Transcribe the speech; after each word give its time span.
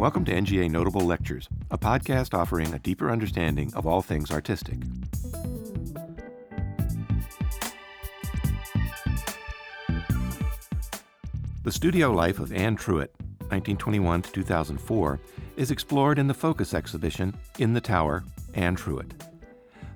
Welcome 0.00 0.24
to 0.24 0.32
NGA 0.32 0.70
Notable 0.70 1.02
Lectures, 1.02 1.46
a 1.70 1.76
podcast 1.76 2.32
offering 2.32 2.72
a 2.72 2.78
deeper 2.78 3.10
understanding 3.10 3.70
of 3.74 3.86
all 3.86 4.00
things 4.00 4.30
artistic. 4.30 4.78
The 11.64 11.70
studio 11.70 12.12
life 12.12 12.38
of 12.38 12.50
Anne 12.50 12.78
Truitt, 12.78 13.10
1921 13.50 14.22
to 14.22 14.32
2004, 14.32 15.20
is 15.58 15.70
explored 15.70 16.18
in 16.18 16.28
the 16.28 16.32
Focus 16.32 16.72
exhibition 16.72 17.36
In 17.58 17.74
the 17.74 17.80
Tower, 17.82 18.24
Anne 18.54 18.76
Truitt. 18.76 19.12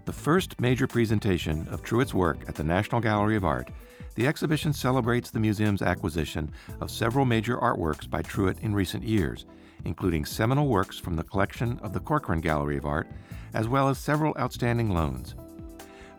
The 0.04 0.12
first 0.12 0.60
major 0.60 0.86
presentation 0.86 1.66
of 1.70 1.82
Truitt's 1.82 2.12
work 2.12 2.46
at 2.46 2.56
the 2.56 2.62
National 2.62 3.00
Gallery 3.00 3.36
of 3.36 3.46
Art, 3.46 3.70
the 4.16 4.26
exhibition 4.26 4.74
celebrates 4.74 5.30
the 5.30 5.40
museum's 5.40 5.80
acquisition 5.80 6.52
of 6.82 6.90
several 6.90 7.24
major 7.24 7.56
artworks 7.56 8.08
by 8.08 8.20
Truitt 8.20 8.60
in 8.60 8.74
recent 8.74 9.02
years, 9.02 9.46
including 9.84 10.24
seminal 10.24 10.68
works 10.68 10.98
from 10.98 11.16
the 11.16 11.22
collection 11.22 11.78
of 11.82 11.92
the 11.92 12.00
Corcoran 12.00 12.40
Gallery 12.40 12.76
of 12.76 12.86
Art, 12.86 13.08
as 13.52 13.68
well 13.68 13.88
as 13.88 13.98
several 13.98 14.36
outstanding 14.38 14.90
loans. 14.90 15.34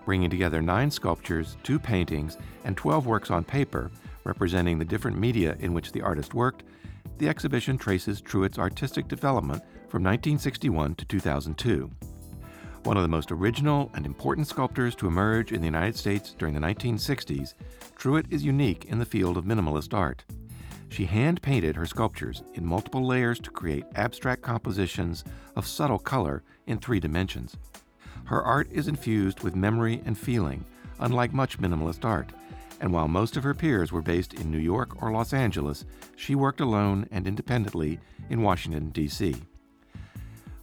Bringing 0.05 0.29
together 0.29 0.61
nine 0.61 0.91
sculptures, 0.91 1.57
two 1.63 1.79
paintings, 1.79 2.37
and 2.63 2.77
12 2.77 3.07
works 3.07 3.31
on 3.31 3.43
paper, 3.43 3.91
representing 4.23 4.77
the 4.77 4.85
different 4.85 5.17
media 5.17 5.55
in 5.59 5.73
which 5.73 5.91
the 5.91 6.01
artist 6.01 6.33
worked, 6.33 6.63
the 7.17 7.29
exhibition 7.29 7.77
traces 7.77 8.21
Truitt's 8.21 8.59
artistic 8.59 9.07
development 9.07 9.63
from 9.87 10.03
1961 10.03 10.95
to 10.95 11.05
2002. 11.05 11.89
One 12.83 12.97
of 12.97 13.03
the 13.03 13.09
most 13.09 13.31
original 13.31 13.89
and 13.95 14.05
important 14.05 14.47
sculptors 14.47 14.93
to 14.95 15.07
emerge 15.07 15.51
in 15.51 15.59
the 15.59 15.65
United 15.65 15.95
States 15.95 16.35
during 16.37 16.53
the 16.53 16.59
1960s, 16.59 17.55
Truitt 17.97 18.31
is 18.31 18.43
unique 18.43 18.85
in 18.85 18.99
the 18.99 19.05
field 19.05 19.37
of 19.37 19.45
minimalist 19.45 19.93
art. 19.93 20.23
She 20.89 21.05
hand 21.05 21.41
painted 21.41 21.75
her 21.75 21.85
sculptures 21.85 22.43
in 22.53 22.65
multiple 22.65 23.05
layers 23.05 23.39
to 23.39 23.49
create 23.49 23.85
abstract 23.95 24.41
compositions 24.41 25.23
of 25.55 25.67
subtle 25.67 25.99
color 25.99 26.43
in 26.67 26.77
three 26.77 26.99
dimensions. 26.99 27.57
Her 28.25 28.41
art 28.41 28.67
is 28.71 28.87
infused 28.87 29.41
with 29.41 29.55
memory 29.55 30.01
and 30.05 30.17
feeling, 30.17 30.65
unlike 30.99 31.33
much 31.33 31.59
minimalist 31.59 32.05
art, 32.05 32.31
and 32.79 32.91
while 32.91 33.07
most 33.07 33.37
of 33.37 33.43
her 33.43 33.53
peers 33.53 33.91
were 33.91 34.01
based 34.01 34.33
in 34.33 34.51
New 34.51 34.59
York 34.59 35.01
or 35.01 35.11
Los 35.11 35.33
Angeles, 35.33 35.85
she 36.15 36.35
worked 36.35 36.61
alone 36.61 37.07
and 37.11 37.27
independently 37.27 37.99
in 38.29 38.41
Washington, 38.41 38.89
D.C. 38.89 39.35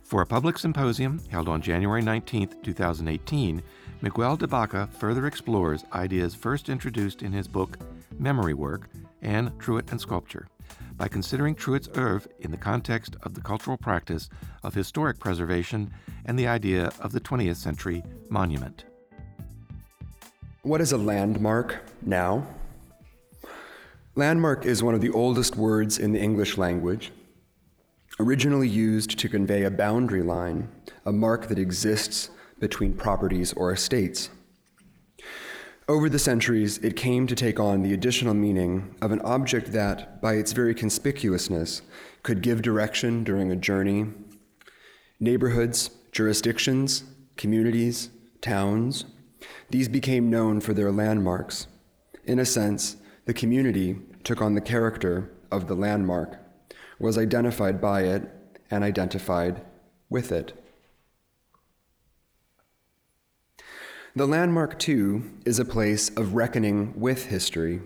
For 0.02 0.20
a 0.22 0.26
public 0.26 0.58
symposium 0.58 1.20
held 1.30 1.48
on 1.48 1.62
January 1.62 2.02
19, 2.02 2.48
2018, 2.62 3.62
Miguel 4.02 4.36
de 4.36 4.46
Baca 4.46 4.88
further 4.98 5.26
explores 5.26 5.84
ideas 5.92 6.34
first 6.34 6.68
introduced 6.68 7.22
in 7.22 7.32
his 7.32 7.48
book 7.48 7.78
Memory 8.18 8.54
Work 8.54 8.90
Anne 9.22 9.52
Truitt 9.58 9.90
and 9.90 10.00
Sculpture 10.00 10.48
by 10.96 11.08
considering 11.08 11.54
Truitt's 11.54 11.88
oeuvre 11.96 12.28
in 12.40 12.50
the 12.50 12.56
context 12.56 13.16
of 13.22 13.34
the 13.34 13.40
cultural 13.40 13.76
practice 13.76 14.28
of 14.62 14.74
historic 14.74 15.18
preservation 15.18 15.92
and 16.24 16.38
the 16.38 16.46
idea 16.46 16.92
of 17.00 17.12
the 17.12 17.20
20th 17.20 17.56
century 17.56 18.02
monument. 18.28 18.84
What 20.62 20.80
is 20.80 20.92
a 20.92 20.98
landmark 20.98 21.82
now? 22.02 22.46
Landmark 24.14 24.66
is 24.66 24.82
one 24.82 24.94
of 24.94 25.00
the 25.00 25.10
oldest 25.10 25.56
words 25.56 25.98
in 25.98 26.12
the 26.12 26.20
English 26.20 26.58
language, 26.58 27.10
originally 28.20 28.68
used 28.68 29.18
to 29.18 29.28
convey 29.28 29.64
a 29.64 29.70
boundary 29.70 30.22
line, 30.22 30.68
a 31.06 31.12
mark 31.12 31.48
that 31.48 31.58
exists 31.58 32.28
between 32.60 32.92
properties 32.92 33.52
or 33.54 33.72
estates. 33.72 34.28
Over 35.92 36.08
the 36.08 36.18
centuries, 36.18 36.78
it 36.78 36.96
came 36.96 37.26
to 37.26 37.34
take 37.34 37.60
on 37.60 37.82
the 37.82 37.92
additional 37.92 38.32
meaning 38.32 38.94
of 39.02 39.12
an 39.12 39.20
object 39.20 39.72
that, 39.72 40.22
by 40.22 40.36
its 40.36 40.52
very 40.52 40.74
conspicuousness, 40.74 41.82
could 42.22 42.40
give 42.40 42.62
direction 42.62 43.24
during 43.24 43.52
a 43.52 43.56
journey. 43.56 44.06
Neighborhoods, 45.20 45.90
jurisdictions, 46.10 47.04
communities, 47.36 48.08
towns, 48.40 49.04
these 49.68 49.86
became 49.86 50.30
known 50.30 50.62
for 50.62 50.72
their 50.72 50.90
landmarks. 50.90 51.66
In 52.24 52.38
a 52.38 52.46
sense, 52.46 52.96
the 53.26 53.34
community 53.34 53.98
took 54.24 54.40
on 54.40 54.54
the 54.54 54.62
character 54.62 55.30
of 55.50 55.66
the 55.68 55.76
landmark, 55.76 56.38
was 56.98 57.18
identified 57.18 57.82
by 57.82 58.04
it, 58.04 58.30
and 58.70 58.82
identified 58.82 59.60
with 60.08 60.32
it. 60.32 60.54
The 64.14 64.26
landmark, 64.26 64.78
too, 64.78 65.24
is 65.46 65.58
a 65.58 65.64
place 65.64 66.10
of 66.10 66.34
reckoning 66.34 66.92
with 67.00 67.26
history. 67.26 67.80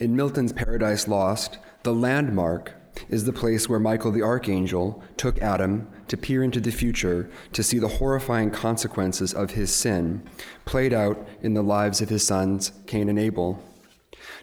In 0.00 0.16
Milton's 0.16 0.52
Paradise 0.52 1.06
Lost, 1.06 1.58
the 1.84 1.94
landmark 1.94 2.74
is 3.08 3.24
the 3.24 3.32
place 3.32 3.68
where 3.68 3.78
Michael 3.78 4.10
the 4.10 4.22
archangel 4.22 5.04
took 5.16 5.40
Adam 5.40 5.86
to 6.08 6.16
peer 6.16 6.42
into 6.42 6.58
the 6.58 6.72
future 6.72 7.30
to 7.52 7.62
see 7.62 7.78
the 7.78 7.86
horrifying 7.86 8.50
consequences 8.50 9.32
of 9.32 9.52
his 9.52 9.72
sin 9.72 10.28
played 10.64 10.92
out 10.92 11.28
in 11.42 11.54
the 11.54 11.62
lives 11.62 12.00
of 12.00 12.08
his 12.08 12.26
sons, 12.26 12.72
Cain 12.88 13.08
and 13.08 13.18
Abel. 13.18 13.62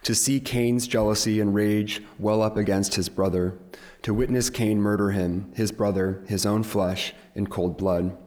To 0.04 0.16
see 0.16 0.40
Cain's 0.40 0.88
jealousy 0.88 1.42
and 1.42 1.54
rage 1.54 2.02
well 2.18 2.42
up 2.42 2.56
against 2.56 2.96
his 2.96 3.10
brother, 3.10 3.58
to 4.04 4.14
witness 4.14 4.50
Cain 4.50 4.80
murder 4.80 5.12
him, 5.12 5.52
his 5.54 5.74
brother, 5.74 6.24
his 6.30 6.46
own 6.46 6.64
flesh, 6.64 7.14
in 7.36 7.48
cold 7.48 7.78
blood. 7.78 8.18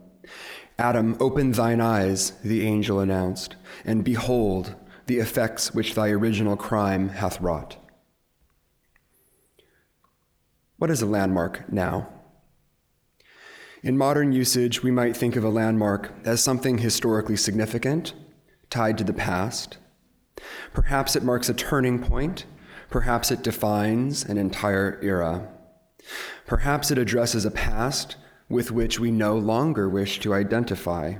Adam, 0.78 1.16
open 1.20 1.52
thine 1.52 1.80
eyes, 1.80 2.32
the 2.44 2.66
angel 2.66 3.00
announced, 3.00 3.56
and 3.84 4.04
behold 4.04 4.74
the 5.06 5.18
effects 5.18 5.72
which 5.72 5.94
thy 5.94 6.10
original 6.10 6.56
crime 6.56 7.08
hath 7.08 7.40
wrought. 7.40 7.76
What 10.76 10.90
is 10.90 11.00
a 11.00 11.06
landmark 11.06 11.72
now? 11.72 12.08
In 13.82 13.96
modern 13.96 14.32
usage, 14.32 14.82
we 14.82 14.90
might 14.90 15.16
think 15.16 15.36
of 15.36 15.44
a 15.44 15.48
landmark 15.48 16.12
as 16.24 16.42
something 16.42 16.78
historically 16.78 17.36
significant, 17.36 18.12
tied 18.68 18.98
to 18.98 19.04
the 19.04 19.14
past. 19.14 19.78
Perhaps 20.74 21.16
it 21.16 21.22
marks 21.22 21.48
a 21.48 21.54
turning 21.54 21.98
point. 22.02 22.44
Perhaps 22.90 23.30
it 23.30 23.42
defines 23.42 24.24
an 24.24 24.36
entire 24.36 24.98
era. 25.02 25.48
Perhaps 26.46 26.90
it 26.90 26.98
addresses 26.98 27.44
a 27.44 27.50
past 27.50 28.16
with 28.48 28.70
which 28.70 29.00
we 29.00 29.10
no 29.10 29.36
longer 29.36 29.88
wish 29.88 30.20
to 30.20 30.34
identify. 30.34 31.14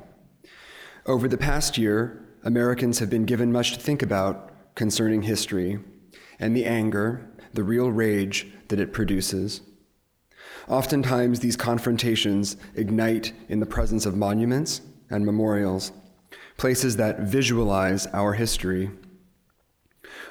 Over 1.07 1.29
the 1.29 1.39
past 1.39 1.77
year, 1.77 2.25
Americans 2.45 2.99
have 3.01 3.11
been 3.11 3.25
given 3.25 3.53
much 3.53 3.73
to 3.73 3.81
think 3.81 4.03
about 4.03 4.75
concerning 4.75 5.23
history 5.23 5.81
and 6.39 6.57
the 6.57 6.65
anger, 6.65 7.29
the 7.55 7.65
real 7.65 7.91
rage 7.91 8.47
that 8.69 8.79
it 8.79 8.93
produces. 8.93 9.63
Oftentimes, 10.69 11.41
these 11.41 11.57
confrontations 11.57 12.57
ignite 12.75 13.33
in 13.49 13.61
the 13.61 13.67
presence 13.67 14.05
of 14.05 14.17
monuments 14.17 14.81
and 15.11 15.25
memorials, 15.25 15.93
places 16.57 16.97
that 16.97 17.21
visualize 17.21 18.07
our 18.09 18.35
history. 18.35 18.91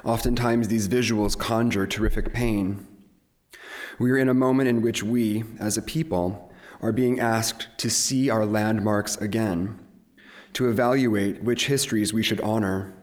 Oftentimes, 0.04 0.68
these 0.68 0.88
visuals 0.88 1.38
conjure 1.38 1.88
terrific 1.88 2.34
pain. 2.34 2.86
We 3.98 4.12
are 4.12 4.18
in 4.18 4.30
a 4.30 4.34
moment 4.34 4.70
in 4.70 4.82
which 4.82 5.04
we, 5.04 5.46
as 5.60 5.78
a 5.78 5.82
people, 5.82 6.52
are 6.86 6.92
being 6.92 7.20
asked 7.20 7.68
to 7.80 7.90
see 7.90 8.30
our 8.30 8.46
landmarks 8.46 9.18
again, 9.18 9.80
to 10.54 10.70
evaluate 10.70 11.42
which 11.42 11.66
histories 11.66 12.14
we 12.14 12.22
should 12.22 12.40
honor, 12.42 12.94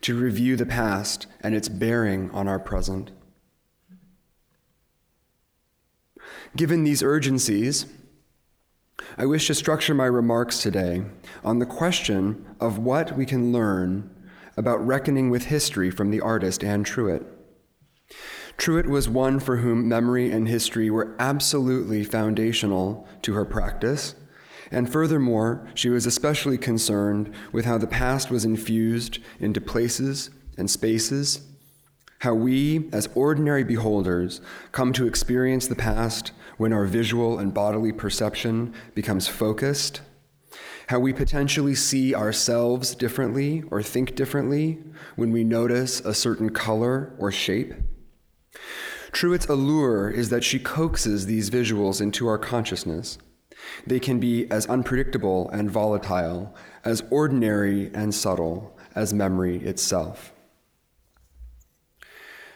to 0.00 0.18
review 0.18 0.56
the 0.56 0.66
past 0.66 1.28
and 1.40 1.54
its 1.54 1.68
bearing 1.68 2.28
on 2.32 2.48
our 2.48 2.58
present. 2.58 3.12
Given 6.56 6.82
these 6.82 7.04
urgencies, 7.04 7.86
I 9.16 9.26
wish 9.26 9.46
to 9.46 9.54
structure 9.54 9.94
my 9.94 10.06
remarks 10.06 10.60
today 10.60 11.04
on 11.44 11.60
the 11.60 11.66
question 11.66 12.44
of 12.58 12.78
what 12.78 13.16
we 13.16 13.24
can 13.26 13.52
learn 13.52 14.10
about 14.56 14.84
reckoning 14.84 15.30
with 15.30 15.44
history 15.44 15.88
from 15.88 16.10
the 16.10 16.20
artist 16.20 16.64
Anne 16.64 16.82
Truitt. 16.82 17.24
Truitt 18.56 18.86
was 18.86 19.08
one 19.08 19.40
for 19.40 19.58
whom 19.58 19.88
memory 19.88 20.30
and 20.30 20.48
history 20.48 20.90
were 20.90 21.14
absolutely 21.18 22.04
foundational 22.04 23.06
to 23.22 23.34
her 23.34 23.44
practice. 23.44 24.14
And 24.70 24.90
furthermore, 24.90 25.68
she 25.74 25.90
was 25.90 26.06
especially 26.06 26.58
concerned 26.58 27.32
with 27.52 27.64
how 27.64 27.78
the 27.78 27.86
past 27.86 28.30
was 28.30 28.44
infused 28.44 29.18
into 29.38 29.60
places 29.60 30.30
and 30.56 30.70
spaces, 30.70 31.42
how 32.20 32.34
we, 32.34 32.88
as 32.92 33.08
ordinary 33.14 33.64
beholders, 33.64 34.40
come 34.72 34.92
to 34.94 35.06
experience 35.06 35.66
the 35.66 35.74
past 35.74 36.32
when 36.56 36.72
our 36.72 36.86
visual 36.86 37.38
and 37.38 37.52
bodily 37.52 37.92
perception 37.92 38.72
becomes 38.94 39.28
focused, 39.28 40.00
how 40.88 40.98
we 40.98 41.12
potentially 41.12 41.74
see 41.74 42.14
ourselves 42.14 42.94
differently 42.94 43.62
or 43.70 43.82
think 43.82 44.14
differently 44.14 44.78
when 45.16 45.32
we 45.32 45.44
notice 45.44 46.00
a 46.00 46.14
certain 46.14 46.50
color 46.50 47.14
or 47.18 47.30
shape. 47.30 47.74
Truitt's 49.12 49.46
allure 49.46 50.10
is 50.10 50.30
that 50.30 50.44
she 50.44 50.58
coaxes 50.58 51.26
these 51.26 51.50
visuals 51.50 52.00
into 52.00 52.26
our 52.26 52.38
consciousness. 52.38 53.18
They 53.86 54.00
can 54.00 54.18
be 54.18 54.50
as 54.50 54.66
unpredictable 54.66 55.48
and 55.50 55.70
volatile, 55.70 56.54
as 56.84 57.02
ordinary 57.10 57.90
and 57.94 58.14
subtle 58.14 58.76
as 58.94 59.14
memory 59.14 59.58
itself. 59.58 60.32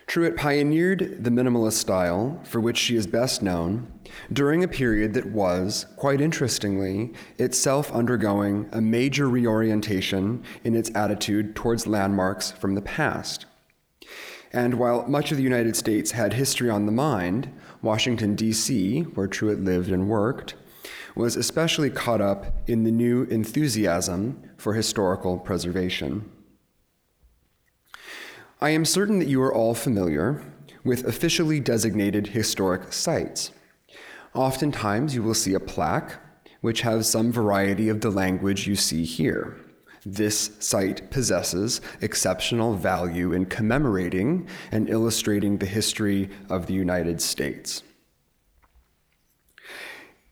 Truitt 0.09 0.37
pioneered 0.37 1.23
the 1.23 1.31
minimalist 1.31 1.75
style, 1.75 2.41
for 2.45 2.61
which 2.61 2.79
she 2.79 2.97
is 2.97 3.07
best 3.07 3.43
known, 3.43 3.93
during 4.33 4.65
a 4.65 4.69
period 4.69 5.13
that 5.13 5.27
was, 5.27 5.85
quite 5.97 6.23
interestingly, 6.23 7.13
itself 7.37 7.93
undergoing 7.93 8.71
a 8.73 8.81
major 8.81 9.29
reorientation 9.29 10.43
in 10.65 10.75
its 10.75 10.91
attitude 10.95 11.55
towards 11.55 11.87
landmarks 11.87 12.51
from 12.51 12.75
the 12.75 12.81
past. 12.81 13.45
And 14.53 14.75
while 14.75 15.07
much 15.07 15.31
of 15.31 15.37
the 15.37 15.43
United 15.43 15.77
States 15.77 16.13
had 16.13 16.33
history 16.33 16.71
on 16.71 16.87
the 16.87 16.93
mind, 16.93 17.53
Washington, 17.83 18.35
D.C., 18.35 19.03
where 19.03 19.29
Truitt 19.29 19.65
lived 19.65 19.91
and 19.91 20.09
worked, 20.09 20.55
was 21.15 21.37
especially 21.37 21.91
caught 21.91 22.21
up 22.21 22.69
in 22.69 22.85
the 22.85 22.91
new 22.91 23.25
enthusiasm 23.25 24.43
for 24.57 24.75
historical 24.75 25.39
preservation. 25.39 26.31
I 28.61 28.71
am 28.71 28.85
certain 28.85 29.19
that 29.19 29.29
you 29.29 29.43
are 29.43 29.55
all 29.55 29.75
familiar 29.75 30.43
with 30.85 31.05
officially 31.07 31.61
designated 31.61 32.29
historic 32.29 32.93
sites. 32.93 33.53
Oftentimes, 34.35 35.15
you 35.15 35.23
will 35.23 35.35
see 35.35 35.55
a 35.55 35.61
plaque 35.61 36.21
which 36.61 36.81
has 36.81 37.09
some 37.09 37.31
variety 37.31 37.89
of 37.89 38.01
the 38.01 38.11
language 38.11 38.67
you 38.67 38.75
see 38.75 39.05
here. 39.05 39.57
This 40.11 40.53
site 40.59 41.11
possesses 41.11 41.83
exceptional 42.01 42.73
value 42.73 43.35
in 43.35 43.45
commemorating 43.45 44.49
and 44.73 44.89
illustrating 44.89 45.59
the 45.59 45.67
history 45.67 46.31
of 46.49 46.67
the 46.67 46.73
United 46.73 47.21
States. 47.21 47.83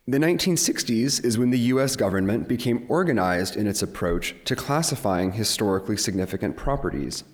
The 0.08 0.16
1960s 0.16 1.22
is 1.22 1.36
when 1.36 1.50
the 1.50 1.58
US 1.74 1.94
government 1.94 2.48
became 2.48 2.86
organized 2.88 3.54
in 3.54 3.66
its 3.66 3.82
approach 3.82 4.34
to 4.46 4.56
classifying 4.56 5.32
historically 5.32 5.98
significant 5.98 6.56
properties. 6.56 7.24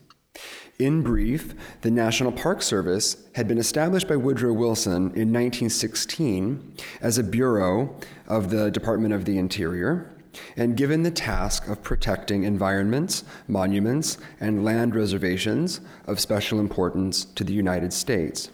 In 0.81 1.03
brief, 1.03 1.55
the 1.83 1.93
National 1.93 2.33
Park 2.33 2.61
Service 2.61 3.19
had 3.37 3.47
been 3.47 3.59
established 3.59 4.09
by 4.09 4.17
Woodrow 4.17 4.53
Wilson 4.53 5.13
in 5.15 5.33
1916 5.33 6.75
as 7.01 7.19
a 7.19 7.23
bureau 7.23 7.95
of 8.27 8.51
the 8.51 8.69
Department 8.73 9.15
of 9.15 9.27
the 9.27 9.39
Interior 9.39 10.11
and 10.57 10.77
given 10.77 11.03
the 11.03 11.11
task 11.11 11.69
of 11.69 11.83
protecting 11.83 12.45
environments, 12.45 13.25
monuments, 13.49 14.19
and 14.41 14.65
land 14.65 14.95
reservations 14.95 15.81
of 16.07 16.21
special 16.21 16.59
importance 16.61 17.25
to 17.25 17.45
the 17.45 17.53
United 17.53 17.93
States. 17.93 18.51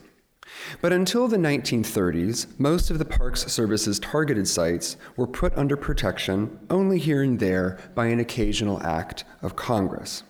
But 0.81 0.93
until 0.93 1.29
the 1.29 1.37
1930s, 1.37 2.47
most 2.59 2.91
of 2.91 2.99
the 2.99 3.05
Parks 3.05 3.47
Service's 3.53 3.99
targeted 3.99 4.49
sites 4.49 4.97
were 5.17 5.27
put 5.27 5.57
under 5.57 5.77
protection 5.77 6.59
only 6.71 6.99
here 6.99 7.23
and 7.23 7.39
there 7.39 7.79
by 7.95 8.07
an 8.07 8.19
occasional 8.19 8.83
act 8.83 9.25
of 9.43 9.57
Congress. 9.57 10.23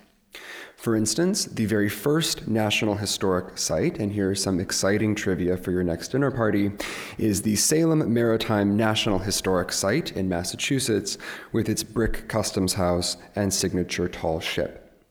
For 0.78 0.94
instance, 0.94 1.46
the 1.46 1.64
very 1.64 1.88
first 1.88 2.46
National 2.46 2.94
Historic 2.94 3.58
Site, 3.58 3.98
and 3.98 4.12
here's 4.12 4.40
some 4.40 4.60
exciting 4.60 5.16
trivia 5.16 5.56
for 5.56 5.72
your 5.72 5.82
next 5.82 6.12
dinner 6.12 6.30
party, 6.30 6.70
is 7.18 7.42
the 7.42 7.56
Salem 7.56 8.14
Maritime 8.14 8.76
National 8.76 9.18
Historic 9.18 9.72
Site 9.72 10.12
in 10.12 10.28
Massachusetts 10.28 11.18
with 11.50 11.68
its 11.68 11.82
brick 11.82 12.28
customs 12.28 12.74
house 12.74 13.16
and 13.34 13.52
signature 13.52 14.08
tall 14.08 14.38
ship. 14.38 15.04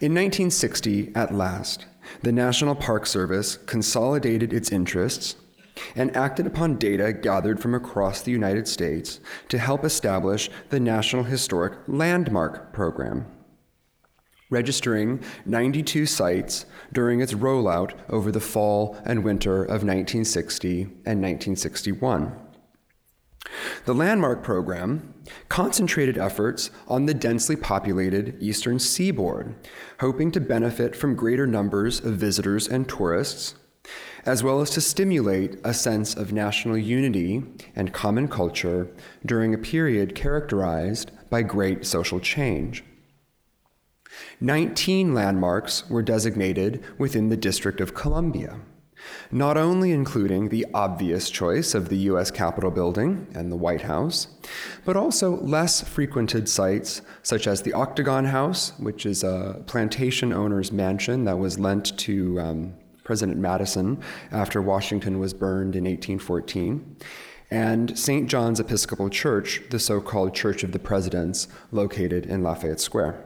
In 0.00 0.14
1960, 0.14 1.10
at 1.16 1.34
last, 1.34 1.86
the 2.22 2.30
National 2.30 2.76
Park 2.76 3.06
Service 3.06 3.56
consolidated 3.56 4.52
its 4.52 4.70
interests 4.70 5.34
and 5.96 6.16
acted 6.16 6.46
upon 6.46 6.76
data 6.76 7.12
gathered 7.12 7.58
from 7.58 7.74
across 7.74 8.22
the 8.22 8.30
United 8.30 8.68
States 8.68 9.18
to 9.48 9.58
help 9.58 9.84
establish 9.84 10.48
the 10.68 10.78
National 10.78 11.24
Historic 11.24 11.74
Landmark 11.88 12.72
Program 12.72 13.26
registering 14.50 15.22
92 15.46 16.06
sites 16.06 16.66
during 16.92 17.20
its 17.20 17.32
rollout 17.32 17.92
over 18.08 18.30
the 18.30 18.40
fall 18.40 18.98
and 19.04 19.24
winter 19.24 19.62
of 19.62 19.82
1960 19.84 20.82
and 20.82 21.22
1961. 21.22 22.36
The 23.84 23.94
Landmark 23.94 24.42
Program 24.42 25.14
concentrated 25.48 26.18
efforts 26.18 26.70
on 26.86 27.06
the 27.06 27.14
densely 27.14 27.56
populated 27.56 28.36
eastern 28.40 28.78
seaboard, 28.78 29.54
hoping 30.00 30.30
to 30.32 30.40
benefit 30.40 30.94
from 30.94 31.16
greater 31.16 31.46
numbers 31.46 32.00
of 32.00 32.14
visitors 32.14 32.68
and 32.68 32.88
tourists, 32.88 33.54
as 34.26 34.42
well 34.42 34.60
as 34.60 34.70
to 34.70 34.80
stimulate 34.80 35.58
a 35.64 35.72
sense 35.72 36.14
of 36.14 36.32
national 36.32 36.76
unity 36.76 37.42
and 37.74 37.92
common 37.92 38.28
culture 38.28 38.88
during 39.24 39.54
a 39.54 39.58
period 39.58 40.14
characterized 40.14 41.10
by 41.30 41.42
great 41.42 41.86
social 41.86 42.20
change. 42.20 42.84
19 44.40 45.14
landmarks 45.14 45.88
were 45.88 46.02
designated 46.02 46.82
within 46.98 47.28
the 47.28 47.36
District 47.36 47.80
of 47.80 47.94
Columbia, 47.94 48.60
not 49.30 49.56
only 49.56 49.92
including 49.92 50.48
the 50.48 50.66
obvious 50.74 51.30
choice 51.30 51.74
of 51.74 51.88
the 51.88 51.96
U.S. 51.98 52.30
Capitol 52.30 52.70
building 52.70 53.26
and 53.34 53.50
the 53.50 53.56
White 53.56 53.82
House, 53.82 54.28
but 54.84 54.96
also 54.96 55.36
less 55.40 55.82
frequented 55.82 56.48
sites 56.48 57.02
such 57.22 57.46
as 57.46 57.62
the 57.62 57.72
Octagon 57.72 58.26
House, 58.26 58.72
which 58.78 59.06
is 59.06 59.22
a 59.22 59.62
plantation 59.66 60.32
owner's 60.32 60.72
mansion 60.72 61.24
that 61.24 61.38
was 61.38 61.58
lent 61.58 61.96
to 61.98 62.40
um, 62.40 62.74
President 63.04 63.38
Madison 63.38 64.00
after 64.32 64.62
Washington 64.62 65.18
was 65.18 65.34
burned 65.34 65.74
in 65.76 65.84
1814 65.84 66.96
and 67.50 67.98
St. 67.98 68.28
John's 68.28 68.60
Episcopal 68.60 69.10
Church, 69.10 69.60
the 69.70 69.78
so 69.78 70.00
called 70.00 70.34
Church 70.34 70.62
of 70.62 70.72
the 70.72 70.78
Presidents, 70.78 71.48
located 71.72 72.26
in 72.26 72.42
Lafayette 72.42 72.80
Square. 72.80 73.24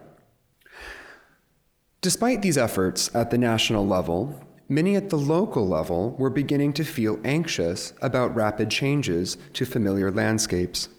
Despite 2.04 2.42
these 2.42 2.58
efforts 2.58 3.10
at 3.14 3.30
the 3.30 3.38
national 3.38 3.86
level, 3.86 4.38
many 4.68 4.94
at 4.94 5.08
the 5.08 5.16
local 5.16 5.66
level 5.66 6.14
were 6.18 6.28
beginning 6.28 6.74
to 6.74 6.84
feel 6.84 7.18
anxious 7.24 7.94
about 8.02 8.36
rapid 8.36 8.70
changes 8.70 9.38
to 9.54 9.64
familiar 9.64 10.10
landscapes. 10.10 10.90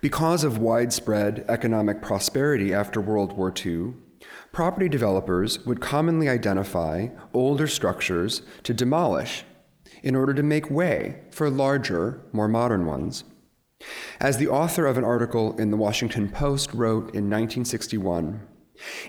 Because 0.00 0.44
of 0.44 0.56
widespread 0.56 1.44
economic 1.46 2.00
prosperity 2.00 2.72
after 2.72 3.02
World 3.02 3.36
War 3.36 3.52
II, 3.54 3.92
property 4.50 4.88
developers 4.88 5.62
would 5.66 5.82
commonly 5.82 6.26
identify 6.26 7.08
older 7.34 7.66
structures 7.66 8.40
to 8.62 8.72
demolish 8.72 9.44
in 10.02 10.16
order 10.16 10.32
to 10.32 10.42
make 10.42 10.70
way 10.70 11.20
for 11.30 11.50
larger, 11.50 12.22
more 12.32 12.48
modern 12.48 12.86
ones. 12.86 13.24
As 14.20 14.38
the 14.38 14.48
author 14.48 14.86
of 14.86 14.96
an 14.96 15.04
article 15.04 15.54
in 15.58 15.70
the 15.70 15.76
Washington 15.76 16.30
Post 16.30 16.72
wrote 16.72 17.14
in 17.14 17.28
1961, 17.28 18.48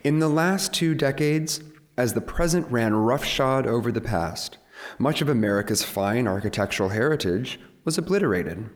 in 0.03 0.19
the 0.19 0.29
last 0.29 0.73
two 0.73 0.95
decades, 0.95 1.61
as 1.97 2.13
the 2.13 2.21
present 2.21 2.69
ran 2.71 2.93
roughshod 2.93 3.67
over 3.67 3.91
the 3.91 4.01
past, 4.01 4.57
much 4.97 5.21
of 5.21 5.29
America's 5.29 5.83
fine 5.83 6.27
architectural 6.27 6.89
heritage 6.89 7.59
was 7.83 7.97
obliterated. 7.97 8.69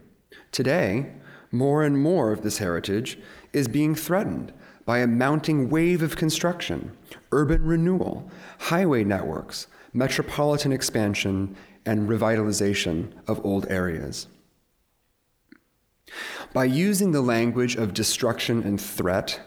Today, 0.52 1.14
more 1.52 1.84
and 1.84 2.02
more 2.02 2.32
of 2.32 2.42
this 2.42 2.60
heritage 2.60 3.18
is 3.54 3.68
being 3.68 3.96
threatened 3.96 4.54
by 4.86 5.00
a 5.00 5.08
mounting 5.08 5.70
wave 5.70 6.02
of 6.02 6.16
construction, 6.16 6.96
urban 7.32 7.64
renewal, 7.64 8.30
highway 8.60 9.04
networks, 9.04 9.68
metropolitan 9.94 10.72
expansion, 10.72 11.56
and 11.86 12.08
revitalization 12.08 13.12
of 13.28 13.44
old 13.46 13.66
areas. 13.70 14.28
By 16.54 16.66
using 16.66 17.12
the 17.12 17.22
language 17.22 17.76
of 17.76 17.94
destruction 17.94 18.64
and 18.64 18.80
threat, 18.80 19.42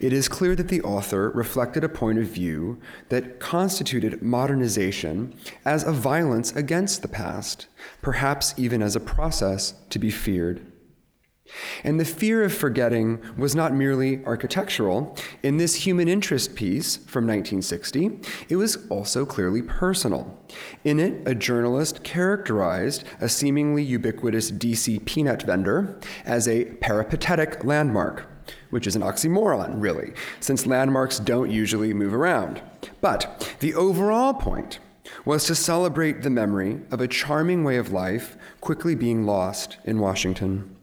it 0.00 0.12
is 0.12 0.28
clear 0.28 0.54
that 0.56 0.68
the 0.68 0.82
author 0.82 1.30
reflected 1.30 1.84
a 1.84 1.88
point 1.88 2.18
of 2.18 2.26
view 2.26 2.80
that 3.08 3.40
constituted 3.40 4.22
modernization 4.22 5.34
as 5.64 5.84
a 5.84 5.92
violence 5.92 6.52
against 6.52 7.02
the 7.02 7.08
past, 7.08 7.66
perhaps 8.00 8.54
even 8.56 8.82
as 8.82 8.96
a 8.96 9.00
process 9.00 9.74
to 9.90 9.98
be 9.98 10.10
feared. 10.10 10.66
And 11.84 12.00
the 12.00 12.04
fear 12.04 12.44
of 12.44 12.54
forgetting 12.54 13.20
was 13.36 13.54
not 13.54 13.74
merely 13.74 14.24
architectural. 14.24 15.16
In 15.42 15.58
this 15.58 15.86
human 15.86 16.08
interest 16.08 16.54
piece 16.54 16.96
from 16.96 17.26
1960, 17.26 18.20
it 18.48 18.56
was 18.56 18.86
also 18.88 19.26
clearly 19.26 19.60
personal. 19.60 20.38
In 20.84 20.98
it, 20.98 21.20
a 21.26 21.34
journalist 21.34 22.04
characterized 22.04 23.04
a 23.20 23.28
seemingly 23.28 23.82
ubiquitous 23.82 24.50
DC 24.50 25.04
peanut 25.04 25.42
vendor 25.42 25.98
as 26.24 26.48
a 26.48 26.64
peripatetic 26.64 27.64
landmark 27.64 28.31
which 28.72 28.86
is 28.86 28.96
an 28.96 29.02
oxymoron, 29.02 29.74
really, 29.76 30.14
since 30.40 30.66
landmarks 30.66 31.18
don't 31.18 31.50
usually 31.50 31.92
move 31.92 32.14
around. 32.14 32.62
But 33.02 33.54
the 33.60 33.74
overall 33.74 34.32
point 34.32 34.78
was 35.26 35.44
to 35.44 35.54
celebrate 35.54 36.22
the 36.22 36.30
memory 36.30 36.80
of 36.90 37.00
a 37.00 37.06
charming 37.06 37.64
way 37.64 37.76
of 37.76 37.92
life 37.92 38.36
quickly 38.62 38.94
being 38.94 39.26
lost 39.26 39.76
in 39.84 39.98
Washington. 39.98 40.74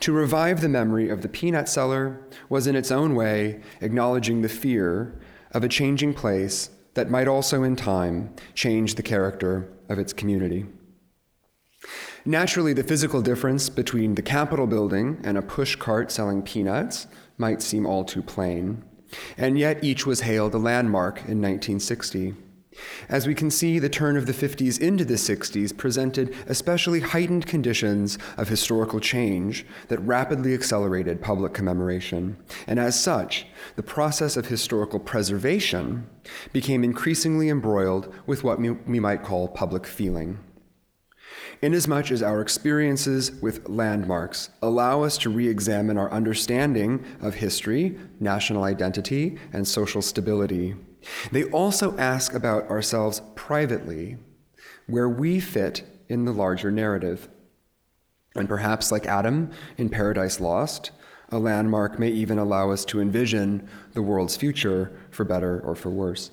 To 0.00 0.12
revive 0.12 0.62
the 0.62 0.68
memory 0.68 1.10
of 1.10 1.20
the 1.20 1.28
peanut 1.28 1.68
seller 1.68 2.20
was, 2.48 2.66
in 2.66 2.74
its 2.74 2.90
own 2.90 3.14
way, 3.14 3.60
acknowledging 3.82 4.40
the 4.40 4.48
fear 4.48 5.20
of 5.52 5.62
a 5.62 5.68
changing 5.68 6.14
place 6.14 6.70
that 6.94 7.10
might 7.10 7.28
also, 7.28 7.62
in 7.62 7.76
time, 7.76 8.34
change 8.54 8.94
the 8.94 9.02
character 9.02 9.68
of 9.90 9.98
its 9.98 10.14
community. 10.14 10.64
Naturally, 12.24 12.72
the 12.72 12.84
physical 12.84 13.22
difference 13.22 13.68
between 13.70 14.14
the 14.14 14.22
Capitol 14.22 14.66
building 14.66 15.20
and 15.24 15.38
a 15.38 15.42
push 15.42 15.76
cart 15.76 16.12
selling 16.12 16.42
peanuts 16.42 17.06
might 17.38 17.62
seem 17.62 17.86
all 17.86 18.04
too 18.04 18.22
plain. 18.22 18.84
and 19.36 19.58
yet 19.58 19.82
each 19.82 20.06
was 20.06 20.20
hailed 20.20 20.54
a 20.54 20.58
landmark 20.58 21.18
in 21.18 21.40
1960. 21.40 22.34
As 23.08 23.26
we 23.26 23.34
can 23.34 23.50
see, 23.50 23.78
the 23.78 23.88
turn 23.88 24.16
of 24.16 24.26
the 24.26 24.32
50s 24.32 24.80
into 24.80 25.04
the 25.04 25.14
60s 25.14 25.76
presented 25.76 26.34
especially 26.46 27.00
heightened 27.00 27.46
conditions 27.46 28.16
of 28.36 28.48
historical 28.48 29.00
change 29.00 29.66
that 29.88 29.98
rapidly 29.98 30.54
accelerated 30.54 31.20
public 31.20 31.52
commemoration. 31.52 32.36
And 32.66 32.78
as 32.78 32.98
such, 32.98 33.46
the 33.76 33.82
process 33.82 34.36
of 34.36 34.46
historical 34.46 35.00
preservation 35.00 36.06
became 36.52 36.84
increasingly 36.84 37.48
embroiled 37.48 38.14
with 38.26 38.44
what 38.44 38.60
we 38.60 39.00
might 39.00 39.24
call 39.24 39.48
public 39.48 39.86
feeling. 39.86 40.38
Inasmuch 41.62 42.10
as 42.10 42.22
our 42.22 42.40
experiences 42.40 43.32
with 43.42 43.68
landmarks 43.68 44.48
allow 44.62 45.02
us 45.02 45.18
to 45.18 45.28
re 45.28 45.46
examine 45.46 45.98
our 45.98 46.10
understanding 46.10 47.04
of 47.20 47.34
history, 47.34 47.98
national 48.18 48.64
identity, 48.64 49.36
and 49.52 49.68
social 49.68 50.00
stability, 50.00 50.74
they 51.32 51.44
also 51.44 51.96
ask 51.98 52.32
about 52.32 52.68
ourselves 52.70 53.20
privately, 53.34 54.16
where 54.86 55.08
we 55.08 55.38
fit 55.38 55.84
in 56.08 56.24
the 56.24 56.32
larger 56.32 56.70
narrative. 56.70 57.28
And 58.34 58.48
perhaps, 58.48 58.90
like 58.90 59.06
Adam 59.06 59.50
in 59.76 59.90
Paradise 59.90 60.40
Lost, 60.40 60.92
a 61.28 61.38
landmark 61.38 61.98
may 61.98 62.08
even 62.08 62.38
allow 62.38 62.70
us 62.70 62.86
to 62.86 63.00
envision 63.00 63.68
the 63.92 64.02
world's 64.02 64.36
future 64.36 64.92
for 65.10 65.24
better 65.24 65.60
or 65.60 65.74
for 65.74 65.90
worse. 65.90 66.30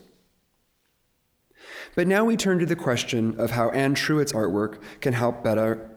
But 1.98 2.08
now 2.08 2.24
we 2.24 2.38
turn 2.38 2.60
to 2.60 2.66
the 2.68 2.75
question 2.75 3.34
of 3.39 3.50
how 3.50 3.72
Anne 3.72 3.96
Truitt's 3.96 4.32
artwork 4.32 4.77
can 5.01 5.13
help 5.13 5.44
better 5.44 5.89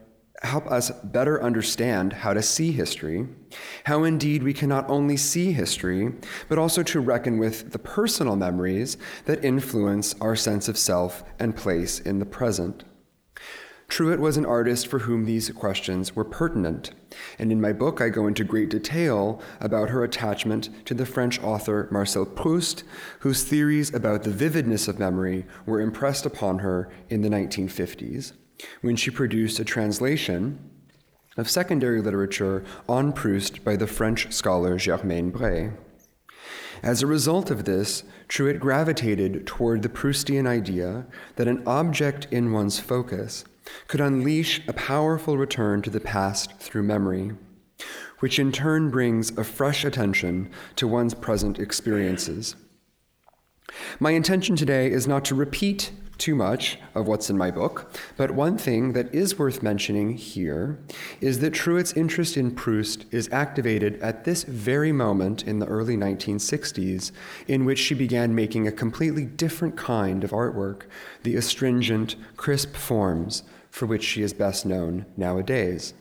help 0.42 0.66
us 0.68 0.90
better 1.04 1.42
understand 1.42 2.14
how 2.14 2.32
to 2.32 2.40
see 2.40 2.72
history, 2.72 3.28
how 3.84 4.04
indeed 4.04 4.42
we 4.42 4.54
can 4.54 4.70
not 4.70 4.88
only 4.88 5.14
see 5.18 5.52
history, 5.52 6.10
but 6.48 6.56
also 6.56 6.82
to 6.82 7.00
reckon 7.00 7.38
with 7.38 7.72
the 7.72 7.78
personal 7.78 8.34
memories 8.34 8.96
that 9.26 9.44
influence 9.44 10.14
our 10.22 10.34
sense 10.34 10.66
of 10.66 10.78
self 10.78 11.22
and 11.38 11.54
place 11.54 12.00
in 12.00 12.18
the 12.18 12.24
present. 12.24 12.84
Truitt 13.90 14.20
was 14.20 14.36
an 14.36 14.46
artist 14.46 14.86
for 14.86 15.00
whom 15.00 15.24
these 15.24 15.50
questions 15.50 16.14
were 16.14 16.24
pertinent, 16.24 16.92
and 17.40 17.50
in 17.50 17.60
my 17.60 17.72
book 17.72 18.00
I 18.00 18.08
go 18.08 18.28
into 18.28 18.44
great 18.44 18.70
detail 18.70 19.42
about 19.60 19.90
her 19.90 20.04
attachment 20.04 20.70
to 20.86 20.94
the 20.94 21.04
French 21.04 21.42
author 21.42 21.88
Marcel 21.90 22.24
Proust, 22.24 22.84
whose 23.18 23.42
theories 23.42 23.92
about 23.92 24.22
the 24.22 24.30
vividness 24.30 24.86
of 24.86 25.00
memory 25.00 25.44
were 25.66 25.80
impressed 25.80 26.24
upon 26.24 26.60
her 26.60 26.88
in 27.08 27.22
the 27.22 27.28
1950s 27.28 28.32
when 28.80 28.94
she 28.94 29.10
produced 29.10 29.58
a 29.58 29.64
translation 29.64 30.70
of 31.36 31.50
secondary 31.50 32.00
literature 32.00 32.64
on 32.88 33.12
Proust 33.12 33.64
by 33.64 33.74
the 33.74 33.88
French 33.88 34.32
scholar 34.32 34.78
Germaine 34.78 35.32
Brée. 35.32 35.76
As 36.80 37.02
a 37.02 37.08
result 37.08 37.50
of 37.50 37.64
this, 37.64 38.04
Truitt 38.28 38.60
gravitated 38.60 39.46
toward 39.48 39.82
the 39.82 39.88
Proustian 39.88 40.46
idea 40.46 41.06
that 41.34 41.48
an 41.48 41.62
object 41.66 42.28
in 42.30 42.52
one's 42.52 42.78
focus 42.78 43.44
could 43.88 44.00
unleash 44.00 44.60
a 44.66 44.72
powerful 44.72 45.36
return 45.36 45.82
to 45.82 45.90
the 45.90 46.00
past 46.00 46.52
through 46.58 46.82
memory, 46.82 47.32
which 48.20 48.38
in 48.38 48.52
turn 48.52 48.90
brings 48.90 49.36
a 49.36 49.44
fresh 49.44 49.84
attention 49.84 50.50
to 50.76 50.88
one's 50.88 51.14
present 51.14 51.58
experiences. 51.58 52.56
My 53.98 54.10
intention 54.12 54.56
today 54.56 54.90
is 54.90 55.06
not 55.06 55.24
to 55.26 55.34
repeat 55.34 55.92
too 56.20 56.34
much 56.34 56.78
of 56.94 57.08
what's 57.08 57.30
in 57.30 57.38
my 57.38 57.50
book, 57.50 57.90
but 58.16 58.30
one 58.30 58.58
thing 58.58 58.92
that 58.92 59.12
is 59.14 59.38
worth 59.38 59.62
mentioning 59.62 60.16
here 60.16 60.78
is 61.20 61.40
that 61.40 61.54
Truitt's 61.54 61.94
interest 61.94 62.36
in 62.36 62.54
Proust 62.54 63.06
is 63.10 63.28
activated 63.32 64.00
at 64.02 64.24
this 64.24 64.44
very 64.44 64.92
moment 64.92 65.42
in 65.44 65.58
the 65.58 65.66
early 65.66 65.96
1960s, 65.96 67.10
in 67.48 67.64
which 67.64 67.78
she 67.78 67.94
began 67.94 68.34
making 68.34 68.68
a 68.68 68.72
completely 68.72 69.24
different 69.24 69.76
kind 69.76 70.22
of 70.22 70.30
artwork, 70.30 70.82
the 71.22 71.36
astringent, 71.36 72.16
crisp 72.36 72.76
forms 72.76 73.42
for 73.70 73.86
which 73.86 74.04
she 74.04 74.22
is 74.22 74.34
best 74.34 74.66
known 74.66 75.06
nowadays. 75.16 75.94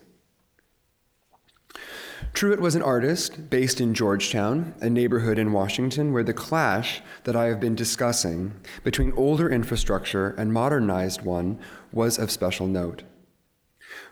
Truitt 2.34 2.60
was 2.60 2.76
an 2.76 2.82
artist 2.82 3.50
based 3.50 3.82
in 3.82 3.94
Georgetown, 3.94 4.74
a 4.82 4.90
neighborhood 4.90 5.40
in 5.40 5.52
Washington 5.52 6.14
where 6.14 6.24
the 6.24 6.34
clash 6.34 7.02
that 7.24 7.36
I 7.36 7.46
have 7.46 7.60
been 7.60 7.76
discussing 7.76 8.54
between 8.84 9.14
older 9.14 9.50
infrastructure 9.50 10.30
and 10.32 10.54
modernized 10.54 11.22
one 11.22 11.60
was 11.92 12.18
of 12.18 12.32
special 12.32 12.68
note. 12.68 13.04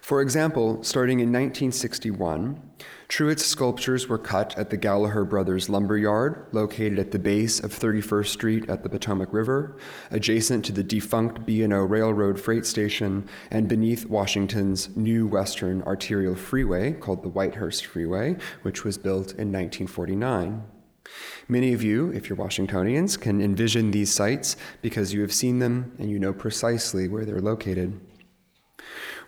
For 0.02 0.22
example, 0.22 0.84
starting 0.84 1.20
in 1.20 1.28
1961, 1.28 2.62
Truitt's 3.10 3.46
sculptures 3.46 4.08
were 4.08 4.18
cut 4.18 4.58
at 4.58 4.70
the 4.70 4.78
Gallagher 4.78 5.24
Brothers 5.24 5.70
Lumber 5.70 5.98
Yard, 5.98 6.46
located 6.52 7.00
at 7.00 7.12
the 7.12 7.20
base 7.20 7.60
of 7.62 7.72
31st 7.74 8.28
Street 8.28 8.70
at 8.70 8.84
the 8.84 8.90
Potomac 8.90 9.32
River, 9.32 9.78
adjacent 10.12 10.66
to 10.66 10.72
the 10.72 10.84
defunct 10.84 11.46
B&O 11.46 11.84
Railroad 11.84 12.40
freight 12.40 12.66
station, 12.66 13.28
and 13.50 13.68
beneath 13.68 14.06
Washington's 14.06 14.96
new 14.96 15.26
western 15.26 15.82
arterial 15.84 16.36
freeway 16.36 16.94
called 16.94 17.24
the 17.24 17.30
Whitehurst 17.30 17.86
Freeway, 17.86 18.36
which 18.62 18.84
was 18.84 18.98
built 18.98 19.32
in 19.32 19.52
1949. 19.52 20.64
Many 21.48 21.74
of 21.74 21.82
you, 21.82 22.12
if 22.12 22.30
you're 22.30 22.38
Washingtonians, 22.38 23.16
can 23.16 23.42
envision 23.42 23.92
these 23.92 24.14
sites 24.14 24.58
because 24.82 25.14
you 25.14 25.22
have 25.22 25.34
seen 25.34 25.60
them 25.60 25.94
and 25.98 26.10
you 26.10 26.20
know 26.20 26.34
precisely 26.34 27.08
where 27.08 27.24
they're 27.24 27.40
located. 27.40 28.00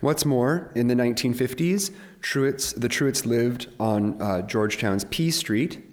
What's 0.00 0.24
more, 0.24 0.70
in 0.74 0.88
the 0.88 0.94
1950s, 0.94 1.92
Truitt's, 2.22 2.72
the 2.72 2.88
Truitts 2.88 3.26
lived 3.26 3.68
on 3.78 4.20
uh, 4.20 4.40
Georgetown's 4.42 5.04
P 5.04 5.30
Street, 5.30 5.84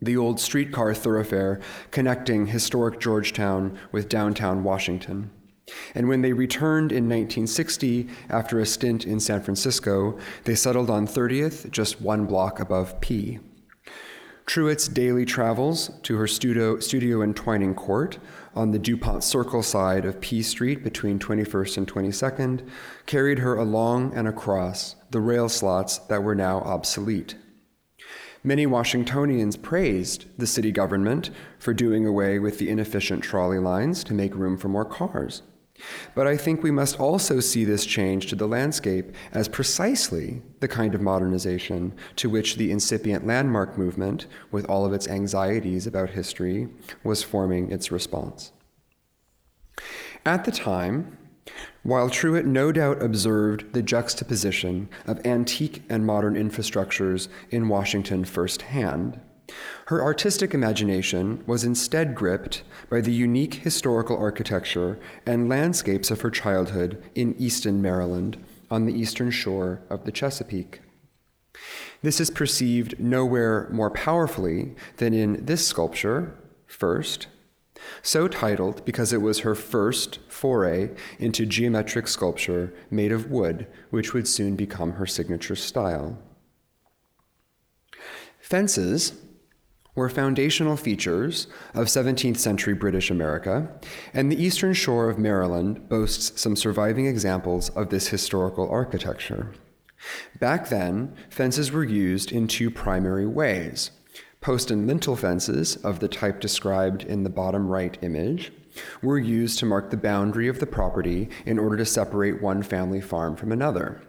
the 0.00 0.16
old 0.16 0.40
streetcar 0.40 0.92
thoroughfare 0.92 1.60
connecting 1.92 2.46
historic 2.46 2.98
Georgetown 2.98 3.78
with 3.92 4.08
downtown 4.08 4.64
Washington. 4.64 5.30
And 5.94 6.08
when 6.08 6.22
they 6.22 6.32
returned 6.32 6.90
in 6.90 7.04
1960 7.04 8.08
after 8.28 8.58
a 8.58 8.66
stint 8.66 9.06
in 9.06 9.20
San 9.20 9.40
Francisco, 9.40 10.18
they 10.42 10.56
settled 10.56 10.90
on 10.90 11.06
30th, 11.06 11.70
just 11.70 12.00
one 12.00 12.26
block 12.26 12.58
above 12.58 13.00
P. 13.00 13.38
Truitt's 14.46 14.88
daily 14.88 15.24
travels 15.24 15.90
to 16.02 16.16
her 16.16 16.26
studio, 16.26 16.78
studio 16.80 17.22
in 17.22 17.32
Twining 17.32 17.74
Court 17.74 18.18
on 18.54 18.72
the 18.72 18.78
DuPont 18.78 19.22
Circle 19.22 19.62
side 19.62 20.04
of 20.04 20.20
P 20.20 20.42
Street 20.42 20.82
between 20.82 21.18
21st 21.18 21.76
and 21.78 21.86
22nd 21.86 22.68
carried 23.06 23.38
her 23.38 23.56
along 23.56 24.12
and 24.14 24.26
across 24.26 24.96
the 25.10 25.20
rail 25.20 25.48
slots 25.48 25.98
that 25.98 26.22
were 26.22 26.34
now 26.34 26.58
obsolete. 26.60 27.36
Many 28.44 28.66
Washingtonians 28.66 29.56
praised 29.56 30.26
the 30.36 30.48
city 30.48 30.72
government 30.72 31.30
for 31.60 31.72
doing 31.72 32.04
away 32.04 32.40
with 32.40 32.58
the 32.58 32.68
inefficient 32.68 33.22
trolley 33.22 33.60
lines 33.60 34.02
to 34.04 34.14
make 34.14 34.34
room 34.34 34.58
for 34.58 34.68
more 34.68 34.84
cars. 34.84 35.42
But 36.14 36.26
I 36.26 36.36
think 36.36 36.62
we 36.62 36.70
must 36.70 36.98
also 37.00 37.40
see 37.40 37.64
this 37.64 37.86
change 37.86 38.26
to 38.26 38.36
the 38.36 38.48
landscape 38.48 39.14
as 39.32 39.48
precisely 39.48 40.42
the 40.60 40.68
kind 40.68 40.94
of 40.94 41.00
modernization 41.00 41.94
to 42.16 42.30
which 42.30 42.56
the 42.56 42.70
incipient 42.70 43.26
landmark 43.26 43.76
movement, 43.76 44.26
with 44.50 44.64
all 44.66 44.84
of 44.84 44.92
its 44.92 45.08
anxieties 45.08 45.86
about 45.86 46.10
history, 46.10 46.68
was 47.02 47.22
forming 47.22 47.70
its 47.70 47.90
response. 47.90 48.52
At 50.24 50.44
the 50.44 50.52
time, 50.52 51.18
while 51.82 52.08
Truitt 52.08 52.46
no 52.46 52.70
doubt 52.70 53.02
observed 53.02 53.72
the 53.72 53.82
juxtaposition 53.82 54.88
of 55.06 55.24
antique 55.26 55.82
and 55.88 56.06
modern 56.06 56.34
infrastructures 56.34 57.28
in 57.50 57.68
Washington 57.68 58.24
firsthand, 58.24 59.20
her 59.86 60.02
artistic 60.02 60.54
imagination 60.54 61.42
was 61.46 61.64
instead 61.64 62.14
gripped 62.14 62.62
by 62.88 63.00
the 63.00 63.12
unique 63.12 63.54
historical 63.54 64.16
architecture 64.16 64.98
and 65.26 65.48
landscapes 65.48 66.10
of 66.10 66.20
her 66.20 66.30
childhood 66.30 67.02
in 67.14 67.34
Easton, 67.38 67.82
Maryland, 67.82 68.42
on 68.70 68.86
the 68.86 68.94
eastern 68.94 69.30
shore 69.30 69.82
of 69.90 70.04
the 70.04 70.12
Chesapeake. 70.12 70.80
This 72.02 72.20
is 72.20 72.30
perceived 72.30 72.98
nowhere 72.98 73.68
more 73.70 73.90
powerfully 73.90 74.74
than 74.96 75.12
in 75.12 75.44
this 75.44 75.66
sculpture, 75.66 76.34
first, 76.66 77.26
so 78.02 78.28
titled 78.28 78.84
because 78.84 79.12
it 79.12 79.20
was 79.20 79.40
her 79.40 79.54
first 79.54 80.18
foray 80.28 80.90
into 81.18 81.46
geometric 81.46 82.08
sculpture 82.08 82.72
made 82.90 83.12
of 83.12 83.30
wood, 83.30 83.66
which 83.90 84.14
would 84.14 84.26
soon 84.26 84.56
become 84.56 84.92
her 84.92 85.06
signature 85.06 85.56
style. 85.56 86.18
Fences, 88.40 89.12
were 89.94 90.08
foundational 90.08 90.76
features 90.76 91.46
of 91.74 91.86
17th 91.86 92.38
century 92.38 92.74
British 92.74 93.10
America, 93.10 93.68
and 94.14 94.30
the 94.30 94.42
eastern 94.42 94.72
shore 94.72 95.10
of 95.10 95.18
Maryland 95.18 95.88
boasts 95.88 96.40
some 96.40 96.56
surviving 96.56 97.06
examples 97.06 97.68
of 97.70 97.90
this 97.90 98.08
historical 98.08 98.68
architecture. 98.70 99.52
Back 100.38 100.68
then, 100.68 101.14
fences 101.30 101.70
were 101.70 101.84
used 101.84 102.32
in 102.32 102.48
two 102.48 102.70
primary 102.70 103.26
ways 103.26 103.90
post 104.40 104.72
and 104.72 104.88
lintel 104.88 105.14
fences 105.14 105.76
of 105.76 106.00
the 106.00 106.08
type 106.08 106.40
described 106.40 107.04
in 107.04 107.22
the 107.22 107.30
bottom 107.30 107.68
right 107.68 107.96
image 108.02 108.52
were 109.02 109.18
used 109.18 109.58
to 109.58 109.66
mark 109.66 109.90
the 109.90 109.96
boundary 109.96 110.48
of 110.48 110.58
the 110.58 110.66
property 110.66 111.28
in 111.46 111.58
order 111.58 111.76
to 111.76 111.86
separate 111.86 112.42
one 112.42 112.62
family 112.62 113.00
farm 113.00 113.36
from 113.36 113.52
another. 113.52 114.02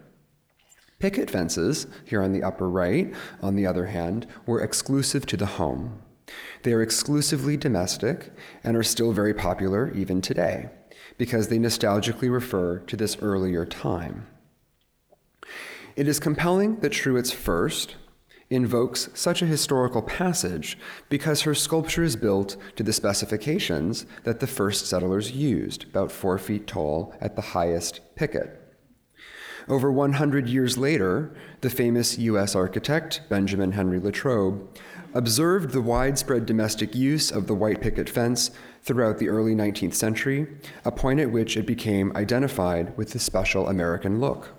Picket 1.03 1.29
fences, 1.29 1.85
here 2.05 2.23
on 2.23 2.31
the 2.31 2.43
upper 2.43 2.69
right, 2.69 3.13
on 3.41 3.57
the 3.57 3.67
other 3.67 3.87
hand, 3.87 4.25
were 4.45 4.61
exclusive 4.61 5.25
to 5.25 5.35
the 5.35 5.45
home. 5.45 6.01
They 6.61 6.71
are 6.71 6.81
exclusively 6.81 7.57
domestic 7.57 8.31
and 8.63 8.77
are 8.77 8.83
still 8.83 9.11
very 9.11 9.33
popular 9.33 9.91
even 9.91 10.21
today 10.21 10.69
because 11.17 11.49
they 11.49 11.57
nostalgically 11.57 12.31
refer 12.31 12.79
to 12.79 12.95
this 12.95 13.17
earlier 13.21 13.65
time. 13.65 14.27
It 15.97 16.07
is 16.07 16.21
compelling 16.21 16.77
that 16.77 16.93
Truitt's 16.93 17.33
first 17.33 17.97
invokes 18.49 19.09
such 19.13 19.41
a 19.41 19.45
historical 19.45 20.03
passage 20.03 20.77
because 21.09 21.41
her 21.41 21.53
sculpture 21.53 22.03
is 22.03 22.15
built 22.15 22.55
to 22.77 22.83
the 22.83 22.93
specifications 22.93 24.05
that 24.23 24.39
the 24.39 24.47
first 24.47 24.85
settlers 24.85 25.33
used, 25.33 25.83
about 25.83 26.13
four 26.13 26.37
feet 26.37 26.65
tall 26.65 27.13
at 27.19 27.35
the 27.35 27.41
highest 27.41 27.99
picket. 28.15 28.62
Over 29.69 29.91
100 29.91 30.49
years 30.49 30.77
later, 30.77 31.33
the 31.61 31.69
famous 31.69 32.17
U.S. 32.17 32.55
architect 32.55 33.21
Benjamin 33.29 33.71
Henry 33.71 33.99
Latrobe 33.99 34.67
observed 35.13 35.71
the 35.71 35.81
widespread 35.81 36.45
domestic 36.45 36.95
use 36.95 37.31
of 37.31 37.47
the 37.47 37.55
white 37.55 37.81
picket 37.81 38.09
fence 38.09 38.51
throughout 38.81 39.19
the 39.19 39.29
early 39.29 39.55
19th 39.55 39.93
century, 39.93 40.47
a 40.83 40.91
point 40.91 41.19
at 41.19 41.31
which 41.31 41.55
it 41.55 41.65
became 41.65 42.15
identified 42.15 42.97
with 42.97 43.11
the 43.11 43.19
special 43.19 43.69
American 43.69 44.19
look. 44.19 44.49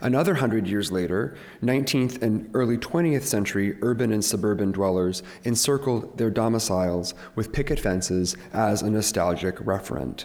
Another 0.00 0.34
hundred 0.34 0.66
years 0.66 0.90
later, 0.92 1.36
19th 1.62 2.20
and 2.22 2.50
early 2.54 2.76
20th 2.76 3.22
century 3.22 3.76
urban 3.82 4.12
and 4.12 4.24
suburban 4.24 4.72
dwellers 4.72 5.22
encircled 5.44 6.18
their 6.18 6.30
domiciles 6.30 7.14
with 7.34 7.52
picket 7.52 7.78
fences 7.78 8.36
as 8.52 8.82
a 8.82 8.90
nostalgic 8.90 9.56
referent. 9.56 10.24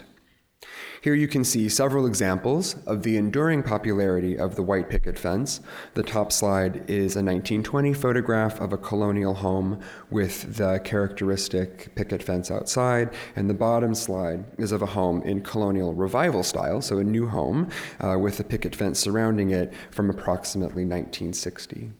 Here 1.04 1.14
you 1.14 1.28
can 1.28 1.44
see 1.44 1.68
several 1.68 2.06
examples 2.06 2.76
of 2.86 3.02
the 3.02 3.18
enduring 3.18 3.62
popularity 3.62 4.38
of 4.38 4.56
the 4.56 4.62
white 4.62 4.88
picket 4.88 5.18
fence. 5.18 5.60
The 5.92 6.02
top 6.02 6.32
slide 6.32 6.76
is 6.88 7.14
a 7.14 7.20
1920 7.20 7.92
photograph 7.92 8.58
of 8.58 8.72
a 8.72 8.78
colonial 8.78 9.34
home 9.34 9.80
with 10.08 10.56
the 10.56 10.80
characteristic 10.82 11.94
picket 11.94 12.22
fence 12.22 12.50
outside, 12.50 13.12
and 13.36 13.50
the 13.50 13.52
bottom 13.52 13.94
slide 13.94 14.46
is 14.56 14.72
of 14.72 14.80
a 14.80 14.86
home 14.86 15.20
in 15.24 15.42
colonial 15.42 15.92
revival 15.92 16.42
style, 16.42 16.80
so 16.80 16.96
a 16.96 17.04
new 17.04 17.28
home 17.28 17.68
uh, 18.00 18.16
with 18.18 18.40
a 18.40 18.44
picket 18.44 18.74
fence 18.74 18.98
surrounding 18.98 19.50
it 19.50 19.74
from 19.90 20.08
approximately 20.08 20.86
1960. 20.86 21.92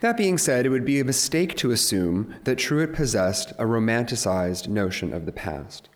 That 0.00 0.16
being 0.16 0.38
said, 0.38 0.64
it 0.64 0.70
would 0.70 0.86
be 0.86 0.98
a 0.98 1.04
mistake 1.04 1.56
to 1.56 1.72
assume 1.72 2.36
that 2.44 2.56
Truitt 2.56 2.94
possessed 2.94 3.50
a 3.58 3.64
romanticized 3.64 4.68
notion 4.68 5.12
of 5.12 5.26
the 5.26 5.32
past. 5.32 5.90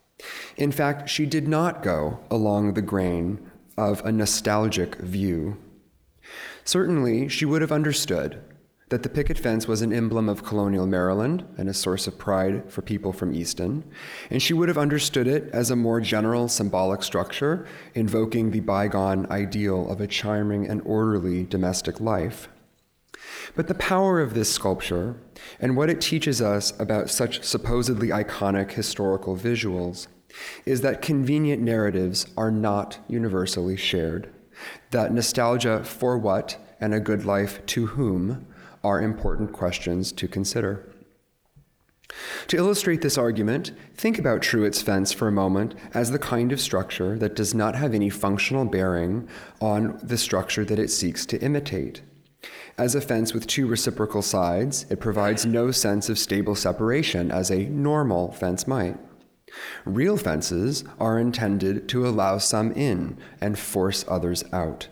In 0.56 0.72
fact, 0.72 1.08
she 1.08 1.26
did 1.26 1.48
not 1.48 1.82
go 1.82 2.20
along 2.30 2.74
the 2.74 2.82
grain 2.82 3.50
of 3.76 4.04
a 4.04 4.12
nostalgic 4.12 4.96
view. 4.96 5.56
Certainly, 6.64 7.28
she 7.28 7.44
would 7.44 7.62
have 7.62 7.72
understood 7.72 8.40
that 8.92 9.02
the 9.02 9.08
picket 9.08 9.38
fence 9.38 9.66
was 9.66 9.80
an 9.80 9.90
emblem 9.90 10.28
of 10.28 10.44
colonial 10.44 10.86
Maryland 10.86 11.42
and 11.56 11.66
a 11.66 11.72
source 11.72 12.06
of 12.06 12.18
pride 12.18 12.70
for 12.70 12.82
people 12.82 13.10
from 13.10 13.34
Easton, 13.34 13.82
and 14.28 14.42
she 14.42 14.52
would 14.52 14.68
have 14.68 14.76
understood 14.76 15.26
it 15.26 15.48
as 15.50 15.70
a 15.70 15.76
more 15.76 15.98
general 15.98 16.46
symbolic 16.46 17.02
structure, 17.02 17.66
invoking 17.94 18.50
the 18.50 18.60
bygone 18.60 19.26
ideal 19.30 19.90
of 19.90 20.02
a 20.02 20.06
charming 20.06 20.68
and 20.68 20.82
orderly 20.84 21.44
domestic 21.44 22.00
life. 22.00 22.50
But 23.54 23.68
the 23.68 23.74
power 23.74 24.20
of 24.20 24.34
this 24.34 24.52
sculpture 24.52 25.16
and 25.60 25.76
what 25.76 25.90
it 25.90 26.00
teaches 26.00 26.40
us 26.40 26.72
about 26.80 27.10
such 27.10 27.42
supposedly 27.42 28.08
iconic 28.08 28.72
historical 28.72 29.36
visuals 29.36 30.08
is 30.64 30.80
that 30.80 31.02
convenient 31.02 31.62
narratives 31.62 32.26
are 32.36 32.50
not 32.50 32.98
universally 33.08 33.76
shared, 33.76 34.32
that 34.90 35.12
nostalgia 35.12 35.84
for 35.84 36.16
what 36.16 36.56
and 36.80 36.94
a 36.94 37.00
good 37.00 37.24
life 37.24 37.64
to 37.66 37.86
whom 37.86 38.46
are 38.82 39.00
important 39.00 39.52
questions 39.52 40.10
to 40.12 40.26
consider. 40.26 40.88
To 42.48 42.56
illustrate 42.56 43.00
this 43.00 43.16
argument, 43.16 43.72
think 43.94 44.18
about 44.18 44.42
Truitt's 44.42 44.82
fence 44.82 45.12
for 45.12 45.28
a 45.28 45.32
moment 45.32 45.74
as 45.94 46.10
the 46.10 46.18
kind 46.18 46.52
of 46.52 46.60
structure 46.60 47.16
that 47.18 47.36
does 47.36 47.54
not 47.54 47.74
have 47.74 47.94
any 47.94 48.10
functional 48.10 48.64
bearing 48.64 49.28
on 49.60 49.98
the 50.02 50.18
structure 50.18 50.64
that 50.64 50.78
it 50.78 50.90
seeks 50.90 51.24
to 51.26 51.40
imitate. 51.40 52.02
As 52.78 52.94
a 52.94 53.00
fence 53.00 53.34
with 53.34 53.46
two 53.46 53.66
reciprocal 53.66 54.22
sides, 54.22 54.86
it 54.90 55.00
provides 55.00 55.46
no 55.46 55.70
sense 55.70 56.08
of 56.08 56.18
stable 56.18 56.54
separation 56.54 57.30
as 57.30 57.50
a 57.50 57.66
normal 57.66 58.32
fence 58.32 58.66
might. 58.66 58.98
Real 59.84 60.16
fences 60.16 60.84
are 60.98 61.18
intended 61.18 61.88
to 61.90 62.06
allow 62.06 62.38
some 62.38 62.72
in 62.72 63.18
and 63.40 63.58
force 63.58 64.04
others 64.08 64.44
out. 64.52 64.88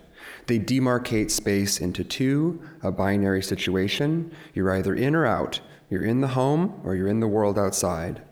They 0.47 0.59
demarcate 0.59 1.31
space 1.31 1.81
into 1.81 2.05
two, 2.05 2.61
a 2.83 2.93
binary 2.93 3.43
situation. 3.43 4.33
You're 4.53 4.75
either 4.75 4.95
in 4.95 5.15
or 5.15 5.27
out. 5.27 5.61
You're 5.89 6.05
in 6.05 6.21
the 6.21 6.29
home 6.29 6.81
or 6.85 6.95
you're 6.95 7.09
in 7.09 7.21
the 7.21 7.29
world 7.29 7.59
outside. 7.59 8.23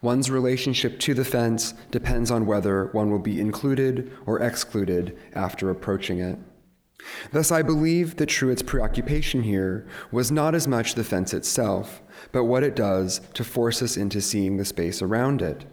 One's 0.00 0.30
relationship 0.30 0.98
to 1.00 1.14
the 1.14 1.24
fence 1.24 1.74
depends 1.90 2.30
on 2.30 2.46
whether 2.46 2.86
one 2.92 3.10
will 3.10 3.18
be 3.18 3.40
included 3.40 4.12
or 4.26 4.40
excluded 4.40 5.18
after 5.34 5.70
approaching 5.70 6.20
it. 6.20 6.38
Thus, 7.32 7.52
I 7.52 7.62
believe 7.62 8.16
that 8.16 8.26
Truitt's 8.26 8.62
preoccupation 8.62 9.42
here 9.42 9.86
was 10.10 10.30
not 10.30 10.54
as 10.54 10.66
much 10.66 10.94
the 10.94 11.04
fence 11.04 11.32
itself, 11.32 12.02
but 12.32 12.44
what 12.44 12.64
it 12.64 12.74
does 12.74 13.20
to 13.34 13.44
force 13.44 13.82
us 13.82 13.96
into 13.96 14.20
seeing 14.20 14.56
the 14.56 14.64
space 14.64 15.00
around 15.00 15.42
it, 15.42 15.64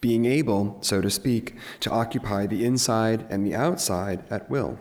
being 0.00 0.24
able, 0.24 0.78
so 0.80 1.00
to 1.00 1.10
speak, 1.10 1.56
to 1.80 1.90
occupy 1.90 2.46
the 2.46 2.64
inside 2.64 3.26
and 3.30 3.46
the 3.46 3.54
outside 3.54 4.24
at 4.30 4.50
will. 4.50 4.78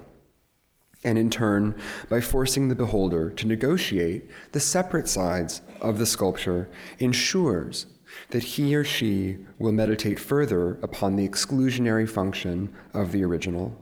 And 1.04 1.18
in 1.18 1.30
turn, 1.30 1.80
by 2.10 2.22
forcing 2.22 2.68
the 2.68 2.76
beholder 2.76 3.30
to 3.30 3.48
negotiate 3.48 4.30
the 4.52 4.60
separate 4.60 5.08
sides 5.08 5.62
of 5.80 6.00
the 6.00 6.06
sculpture, 6.06 6.70
ensures 7.00 7.86
that 8.32 8.44
he 8.44 8.76
or 8.76 8.84
she 8.84 9.38
will 9.60 9.72
meditate 9.72 10.20
further 10.20 10.74
upon 10.82 11.16
the 11.16 11.28
exclusionary 11.28 12.10
function 12.10 12.74
of 12.94 13.12
the 13.12 13.24
original. 13.24 13.82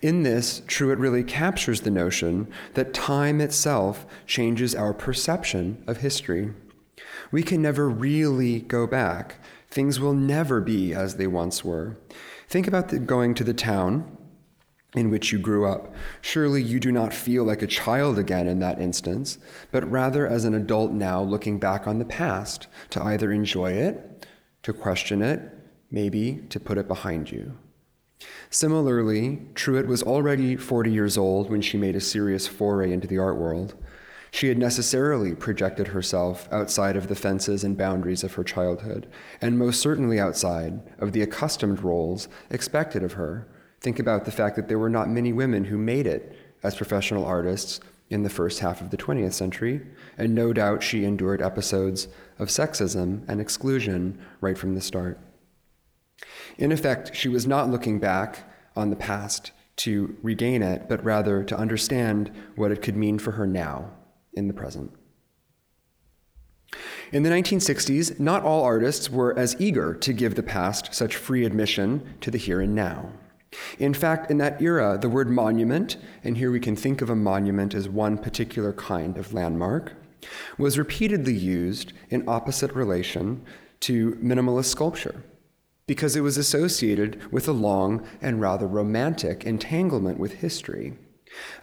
In 0.00 0.22
this, 0.22 0.60
Truitt 0.66 0.98
really 0.98 1.24
captures 1.24 1.80
the 1.80 1.90
notion 1.90 2.48
that 2.74 2.94
time 2.94 3.40
itself 3.40 4.06
changes 4.26 4.74
our 4.74 4.94
perception 4.94 5.82
of 5.86 5.98
history. 5.98 6.52
We 7.30 7.42
can 7.42 7.62
never 7.62 7.88
really 7.88 8.60
go 8.60 8.86
back. 8.86 9.36
Things 9.70 10.00
will 10.00 10.14
never 10.14 10.60
be 10.60 10.94
as 10.94 11.16
they 11.16 11.26
once 11.26 11.64
were. 11.64 11.96
Think 12.48 12.66
about 12.66 12.88
the, 12.88 12.98
going 12.98 13.34
to 13.34 13.44
the 13.44 13.54
town 13.54 14.16
in 14.94 15.10
which 15.10 15.32
you 15.32 15.38
grew 15.38 15.66
up. 15.66 15.94
Surely 16.22 16.62
you 16.62 16.80
do 16.80 16.90
not 16.90 17.12
feel 17.12 17.44
like 17.44 17.60
a 17.60 17.66
child 17.66 18.18
again 18.18 18.46
in 18.46 18.58
that 18.60 18.80
instance, 18.80 19.38
but 19.70 19.88
rather 19.90 20.26
as 20.26 20.44
an 20.44 20.54
adult 20.54 20.92
now 20.92 21.22
looking 21.22 21.58
back 21.58 21.86
on 21.86 21.98
the 21.98 22.04
past 22.04 22.66
to 22.90 23.02
either 23.02 23.30
enjoy 23.30 23.72
it, 23.72 24.26
to 24.62 24.72
question 24.72 25.20
it, 25.20 25.40
maybe 25.90 26.42
to 26.48 26.58
put 26.58 26.78
it 26.78 26.88
behind 26.88 27.30
you. 27.30 27.56
Similarly, 28.50 29.46
Truitt 29.54 29.86
was 29.86 30.02
already 30.02 30.56
40 30.56 30.90
years 30.90 31.18
old 31.18 31.50
when 31.50 31.60
she 31.60 31.76
made 31.76 31.96
a 31.96 32.00
serious 32.00 32.46
foray 32.46 32.92
into 32.92 33.06
the 33.06 33.18
art 33.18 33.36
world. 33.36 33.74
She 34.30 34.48
had 34.48 34.58
necessarily 34.58 35.34
projected 35.34 35.88
herself 35.88 36.48
outside 36.52 36.96
of 36.96 37.08
the 37.08 37.14
fences 37.14 37.64
and 37.64 37.76
boundaries 37.76 38.24
of 38.24 38.34
her 38.34 38.44
childhood, 38.44 39.06
and 39.40 39.58
most 39.58 39.80
certainly 39.80 40.20
outside 40.20 40.80
of 40.98 41.12
the 41.12 41.22
accustomed 41.22 41.82
roles 41.82 42.28
expected 42.50 43.02
of 43.02 43.14
her. 43.14 43.46
Think 43.80 43.98
about 43.98 44.24
the 44.24 44.32
fact 44.32 44.56
that 44.56 44.68
there 44.68 44.78
were 44.78 44.90
not 44.90 45.08
many 45.08 45.32
women 45.32 45.64
who 45.64 45.78
made 45.78 46.06
it 46.06 46.36
as 46.62 46.76
professional 46.76 47.24
artists 47.24 47.80
in 48.10 48.22
the 48.22 48.30
first 48.30 48.58
half 48.58 48.80
of 48.80 48.90
the 48.90 48.96
20th 48.96 49.34
century, 49.34 49.80
and 50.16 50.34
no 50.34 50.52
doubt 50.52 50.82
she 50.82 51.04
endured 51.04 51.42
episodes 51.42 52.08
of 52.38 52.48
sexism 52.48 53.22
and 53.28 53.40
exclusion 53.40 54.18
right 54.40 54.58
from 54.58 54.74
the 54.74 54.80
start. 54.80 55.18
In 56.56 56.72
effect, 56.72 57.14
she 57.14 57.28
was 57.28 57.46
not 57.46 57.70
looking 57.70 57.98
back 57.98 58.40
on 58.76 58.90
the 58.90 58.96
past 58.96 59.52
to 59.76 60.16
regain 60.22 60.62
it, 60.62 60.88
but 60.88 61.04
rather 61.04 61.44
to 61.44 61.56
understand 61.56 62.32
what 62.56 62.72
it 62.72 62.82
could 62.82 62.96
mean 62.96 63.18
for 63.18 63.32
her 63.32 63.46
now 63.46 63.90
in 64.32 64.48
the 64.48 64.54
present. 64.54 64.92
In 67.12 67.22
the 67.22 67.30
1960s, 67.30 68.20
not 68.20 68.42
all 68.42 68.64
artists 68.64 69.08
were 69.08 69.38
as 69.38 69.56
eager 69.58 69.94
to 69.94 70.12
give 70.12 70.34
the 70.34 70.42
past 70.42 70.94
such 70.94 71.16
free 71.16 71.46
admission 71.46 72.16
to 72.20 72.30
the 72.30 72.38
here 72.38 72.60
and 72.60 72.74
now. 72.74 73.12
In 73.78 73.94
fact, 73.94 74.30
in 74.30 74.36
that 74.38 74.60
era, 74.60 74.98
the 75.00 75.08
word 75.08 75.30
monument, 75.30 75.96
and 76.22 76.36
here 76.36 76.50
we 76.50 76.60
can 76.60 76.76
think 76.76 77.00
of 77.00 77.08
a 77.08 77.16
monument 77.16 77.72
as 77.72 77.88
one 77.88 78.18
particular 78.18 78.74
kind 78.74 79.16
of 79.16 79.32
landmark, 79.32 79.94
was 80.58 80.76
repeatedly 80.76 81.32
used 81.32 81.94
in 82.10 82.28
opposite 82.28 82.72
relation 82.72 83.42
to 83.80 84.16
minimalist 84.16 84.66
sculpture 84.66 85.22
because 85.88 86.14
it 86.14 86.20
was 86.20 86.36
associated 86.36 87.32
with 87.32 87.48
a 87.48 87.52
long 87.52 88.06
and 88.20 88.40
rather 88.40 88.68
romantic 88.68 89.44
entanglement 89.44 90.18
with 90.18 90.34
history, 90.34 90.92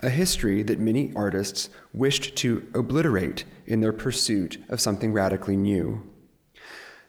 a 0.01 0.09
history 0.09 0.63
that 0.63 0.79
many 0.79 1.13
artists 1.15 1.69
wished 1.93 2.35
to 2.35 2.67
obliterate 2.73 3.45
in 3.67 3.81
their 3.81 3.93
pursuit 3.93 4.57
of 4.67 4.81
something 4.81 5.13
radically 5.13 5.55
new. 5.55 6.03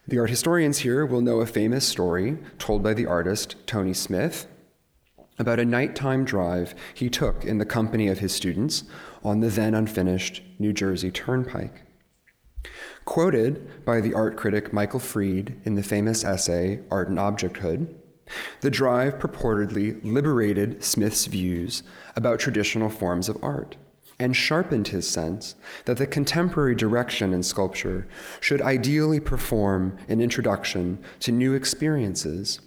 The 0.07 0.19
art 0.19 0.29
historians 0.29 0.79
here 0.79 1.05
will 1.05 1.21
know 1.21 1.41
a 1.41 1.47
famous 1.47 1.85
story 1.85 2.37
told 2.59 2.83
by 2.83 2.93
the 2.93 3.07
artist 3.07 3.55
Tony 3.65 3.93
Smith 3.93 4.47
about 5.39 5.59
a 5.59 5.65
nighttime 5.65 6.23
drive 6.23 6.75
he 6.93 7.09
took 7.09 7.43
in 7.43 7.57
the 7.57 7.65
company 7.65 8.07
of 8.07 8.19
his 8.19 8.33
students 8.33 8.83
on 9.23 9.39
the 9.39 9.49
then 9.49 9.73
unfinished 9.73 10.43
New 10.59 10.71
Jersey 10.71 11.09
Turnpike. 11.09 11.86
Quoted 13.07 13.85
by 13.85 14.01
the 14.01 14.13
art 14.13 14.35
critic 14.35 14.73
Michael 14.73 14.99
Fried 14.99 15.55
in 15.63 15.75
the 15.75 15.81
famous 15.81 16.25
essay 16.25 16.81
Art 16.91 17.07
and 17.07 17.17
Objecthood, 17.17 17.95
the 18.59 18.69
drive 18.69 19.17
purportedly 19.17 20.03
liberated 20.03 20.83
Smith's 20.83 21.25
views 21.25 21.83
about 22.17 22.37
traditional 22.37 22.89
forms 22.89 23.29
of 23.29 23.41
art 23.41 23.77
and 24.19 24.35
sharpened 24.35 24.89
his 24.89 25.09
sense 25.09 25.55
that 25.85 25.95
the 25.95 26.05
contemporary 26.05 26.75
direction 26.75 27.33
in 27.33 27.43
sculpture 27.43 28.09
should 28.41 28.61
ideally 28.61 29.21
perform 29.21 29.97
an 30.09 30.19
introduction 30.19 30.99
to 31.21 31.31
new 31.31 31.53
experiences 31.53 32.59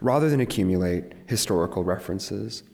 rather 0.00 0.28
than 0.28 0.40
accumulate 0.40 1.12
historical 1.26 1.84
references. 1.84 2.64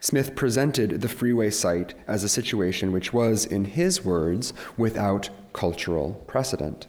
Smith 0.00 0.34
presented 0.34 1.00
the 1.00 1.08
freeway 1.08 1.50
site 1.50 1.94
as 2.06 2.24
a 2.24 2.28
situation 2.28 2.92
which 2.92 3.12
was, 3.12 3.44
in 3.44 3.64
his 3.64 4.04
words, 4.04 4.52
without 4.76 5.30
cultural 5.52 6.24
precedent. 6.26 6.86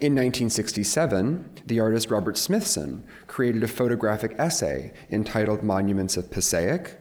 In 0.00 0.12
1967, 0.12 1.62
the 1.66 1.80
artist 1.80 2.10
Robert 2.10 2.36
Smithson 2.36 3.04
created 3.26 3.62
a 3.62 3.68
photographic 3.68 4.34
essay 4.38 4.92
entitled 5.10 5.62
Monuments 5.62 6.16
of 6.16 6.30
Passaic, 6.30 7.00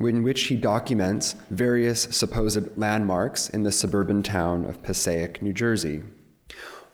in 0.00 0.22
which 0.22 0.44
he 0.44 0.56
documents 0.56 1.36
various 1.50 2.02
supposed 2.10 2.76
landmarks 2.76 3.48
in 3.48 3.62
the 3.62 3.72
suburban 3.72 4.22
town 4.22 4.64
of 4.64 4.82
Passaic, 4.82 5.40
New 5.42 5.52
Jersey. 5.52 6.02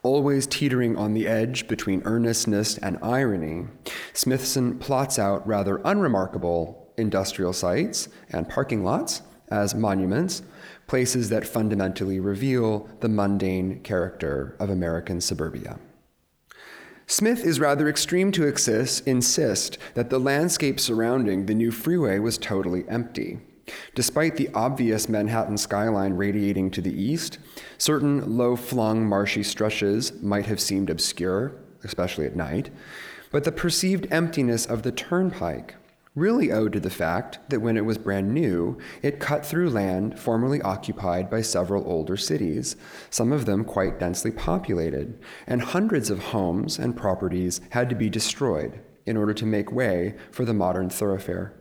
Always 0.02 0.46
teetering 0.46 0.96
on 0.96 1.12
the 1.12 1.26
edge 1.26 1.68
between 1.68 2.02
earnestness 2.06 2.78
and 2.78 2.98
irony, 3.02 3.66
Smithson 4.14 4.78
plots 4.78 5.18
out 5.18 5.46
rather 5.46 5.80
unremarkable 5.84 6.90
industrial 6.96 7.52
sites 7.52 8.08
and 8.30 8.48
parking 8.48 8.82
lots 8.82 9.20
as 9.48 9.74
monuments, 9.74 10.42
places 10.86 11.28
that 11.28 11.46
fundamentally 11.46 12.18
reveal 12.18 12.88
the 13.00 13.08
mundane 13.08 13.80
character 13.80 14.56
of 14.58 14.70
American 14.70 15.20
suburbia. 15.20 15.78
Smith 17.06 17.44
is 17.44 17.58
rather 17.58 17.88
extreme 17.88 18.30
to 18.32 18.46
insist 18.46 19.78
that 19.94 20.10
the 20.10 20.20
landscape 20.20 20.78
surrounding 20.78 21.46
the 21.46 21.54
new 21.54 21.72
freeway 21.72 22.18
was 22.18 22.38
totally 22.38 22.88
empty. 22.88 23.40
Despite 23.94 24.37
the 24.37 24.48
obvious 24.54 25.09
Manhattan 25.09 25.59
skyline 25.59 26.14
radiating 26.14 26.70
to 26.72 26.80
the 26.80 27.02
east, 27.02 27.38
certain 27.78 28.37
low 28.37 28.56
flung 28.56 29.06
marshy 29.06 29.42
stretches 29.42 30.12
might 30.22 30.46
have 30.46 30.61
seemed 30.61 30.90
obscure, 30.90 31.52
especially 31.85 32.26
at 32.26 32.37
night, 32.37 32.70
but 33.30 33.44
the 33.44 33.52
perceived 33.52 34.06
emptiness 34.11 34.66
of 34.66 34.83
the 34.83 34.92
turnpike 34.92 35.76
really 36.16 36.50
owed 36.50 36.72
to 36.72 36.80
the 36.80 36.90
fact 36.90 37.38
that 37.50 37.61
when 37.61 37.76
it 37.76 37.85
was 37.85 37.96
brand 37.96 38.35
new, 38.35 38.76
it 39.00 39.20
cut 39.20 39.46
through 39.46 39.70
land 39.70 40.18
formerly 40.18 40.61
occupied 40.62 41.30
by 41.30 41.40
several 41.40 41.88
older 41.88 42.16
cities, 42.16 42.74
some 43.11 43.30
of 43.30 43.46
them 43.46 43.64
quite 43.64 44.00
densely 44.00 44.30
populated, 44.30 45.18
and 45.46 45.62
hundreds 45.62 46.11
of 46.11 46.18
homes 46.18 46.78
and 46.78 46.96
properties 46.96 47.61
had 47.70 47.88
to 47.88 47.94
be 47.94 48.11
destroyed 48.11 48.80
in 49.06 49.16
order 49.16 49.33
to 49.33 49.46
make 49.46 49.70
way 49.70 50.14
for 50.33 50.44
the 50.44 50.54
modern 50.54 50.90
thoroughfare. 50.90 51.54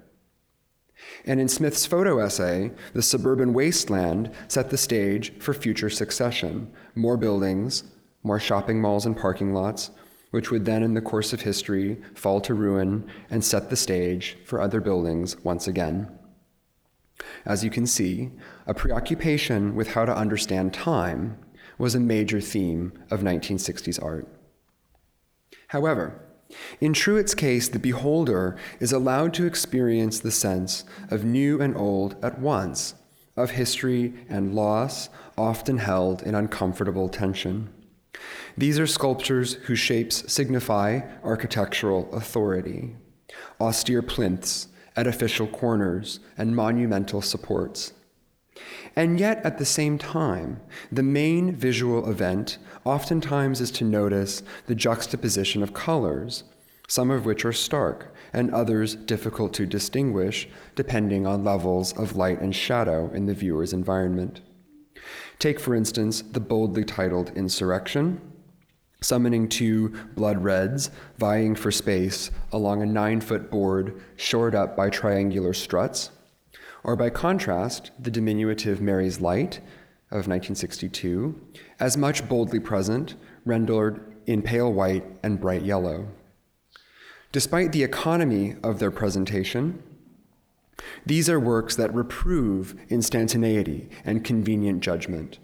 And 1.26 1.40
in 1.40 1.48
Smith's 1.48 1.86
photo 1.86 2.20
essay, 2.20 2.72
the 2.94 3.02
suburban 3.02 3.54
wasteland 3.54 4.32
set 4.48 4.70
the 4.70 4.78
stage 4.78 5.34
for 5.40 5.54
future 5.54 5.90
succession 5.90 6.72
more 6.96 7.18
buildings, 7.18 7.84
more 8.24 8.40
shopping 8.40 8.82
malls 8.82 9.06
and 9.06 9.18
parking 9.18 9.54
lots, 9.54 9.92
which 10.32 10.52
would 10.52 10.66
then, 10.66 10.84
in 10.84 10.94
the 10.94 11.02
course 11.02 11.34
of 11.34 11.42
history, 11.42 12.02
fall 12.14 12.40
to 12.42 12.54
ruin 12.54 13.08
and 13.30 13.44
set 13.44 13.70
the 13.70 13.76
stage 13.76 14.38
for 14.46 14.62
other 14.62 14.80
buildings 14.82 15.38
once 15.44 15.68
again. 15.68 16.08
As 17.46 17.64
you 17.64 17.70
can 17.70 17.86
see, 17.88 18.32
a 18.68 18.74
preoccupation 18.74 19.76
with 19.76 19.90
how 19.90 20.06
to 20.06 20.16
understand 20.16 20.74
time 20.74 21.38
was 21.78 21.96
a 21.96 22.00
major 22.00 22.42
theme 22.42 22.94
of 23.10 23.22
1960s 23.22 24.02
art. 24.04 24.28
However, 25.68 26.29
in 26.80 26.94
Truitt's 26.94 27.36
case, 27.36 27.68
the 27.68 27.80
beholder 27.80 28.58
is 28.80 28.92
allowed 28.92 29.34
to 29.36 29.46
experience 29.46 30.20
the 30.20 30.32
sense 30.32 30.84
of 31.10 31.24
new 31.24 31.62
and 31.62 31.76
old 31.76 32.16
at 32.24 32.40
once, 32.40 32.96
of 33.36 33.52
history 33.52 34.14
and 34.30 34.56
loss, 34.56 35.10
often 35.38 35.78
held 35.78 36.24
in 36.24 36.36
uncomfortable 36.36 37.10
tension. 37.10 37.70
These 38.58 38.80
are 38.80 38.88
sculptures 38.88 39.54
whose 39.66 39.80
shapes 39.80 40.32
signify 40.32 41.02
architectural 41.24 42.12
authority 42.14 42.96
austere 43.62 44.02
plinths, 44.02 44.68
edificial 44.98 45.48
corners, 45.48 46.20
and 46.38 46.56
monumental 46.56 47.22
supports. 47.22 47.94
And 48.96 49.20
yet, 49.20 49.46
at 49.46 49.58
the 49.58 49.66
same 49.66 49.98
time, 49.98 50.60
the 50.92 51.04
main 51.04 51.56
visual 51.56 52.10
event 52.10 52.58
oftentimes 52.86 53.62
is 53.62 53.72
to 53.72 53.84
notice 53.84 54.44
the 54.68 54.76
juxtaposition 54.76 55.64
of 55.64 55.74
colors, 55.74 56.44
some 56.88 57.12
of 57.12 57.26
which 57.26 57.46
are 57.46 57.54
stark 57.54 58.14
and 58.34 58.52
others 58.52 58.96
difficult 58.96 59.54
to 59.54 59.66
distinguish 59.66 60.48
depending 60.76 61.26
on 61.26 61.44
levels 61.44 61.94
of 61.98 62.16
light 62.16 62.42
and 62.42 62.56
shadow 62.56 63.12
in 63.14 63.26
the 63.26 63.34
viewer's 63.34 63.74
environment. 63.74 64.42
Take, 65.38 65.60
for 65.60 65.76
instance, 65.76 66.22
the 66.22 66.40
boldly 66.40 66.84
titled 66.84 67.32
Insurrection, 67.36 68.20
summoning 69.02 69.48
two 69.48 69.90
blood 70.16 70.44
reds 70.44 70.92
vying 71.18 71.56
for 71.56 71.72
space 71.72 72.32
along 72.52 72.82
a 72.82 72.86
nine 72.86 73.22
foot 73.22 73.50
board 73.50 74.02
shored 74.18 74.56
up 74.56 74.76
by 74.76 74.90
triangular 74.90 75.54
struts, 75.54 76.12
or 76.84 76.96
by 76.96 77.10
contrast, 77.10 77.92
the 78.00 78.12
diminutive 78.12 78.82
Mary's 78.82 79.22
Light 79.22 79.58
of 80.12 80.28
1962, 80.28 81.40
as 81.80 81.98
much 81.98 82.28
boldly 82.28 82.60
present, 82.60 83.16
rendered 83.46 84.04
in 84.26 84.42
pale 84.42 84.72
white 84.72 85.06
and 85.24 85.40
bright 85.40 85.64
yellow. 85.64 86.08
Despite 87.32 87.72
the 87.72 87.84
economy 87.84 88.56
of 88.64 88.80
their 88.80 88.92
presentation, 88.92 89.84
these 91.06 91.30
are 91.30 91.40
works 91.40 91.76
that 91.76 91.94
reprove 91.94 92.76
instantaneity 92.90 93.90
and 94.04 94.24
convenient 94.24 94.82
judgment. 94.82 95.40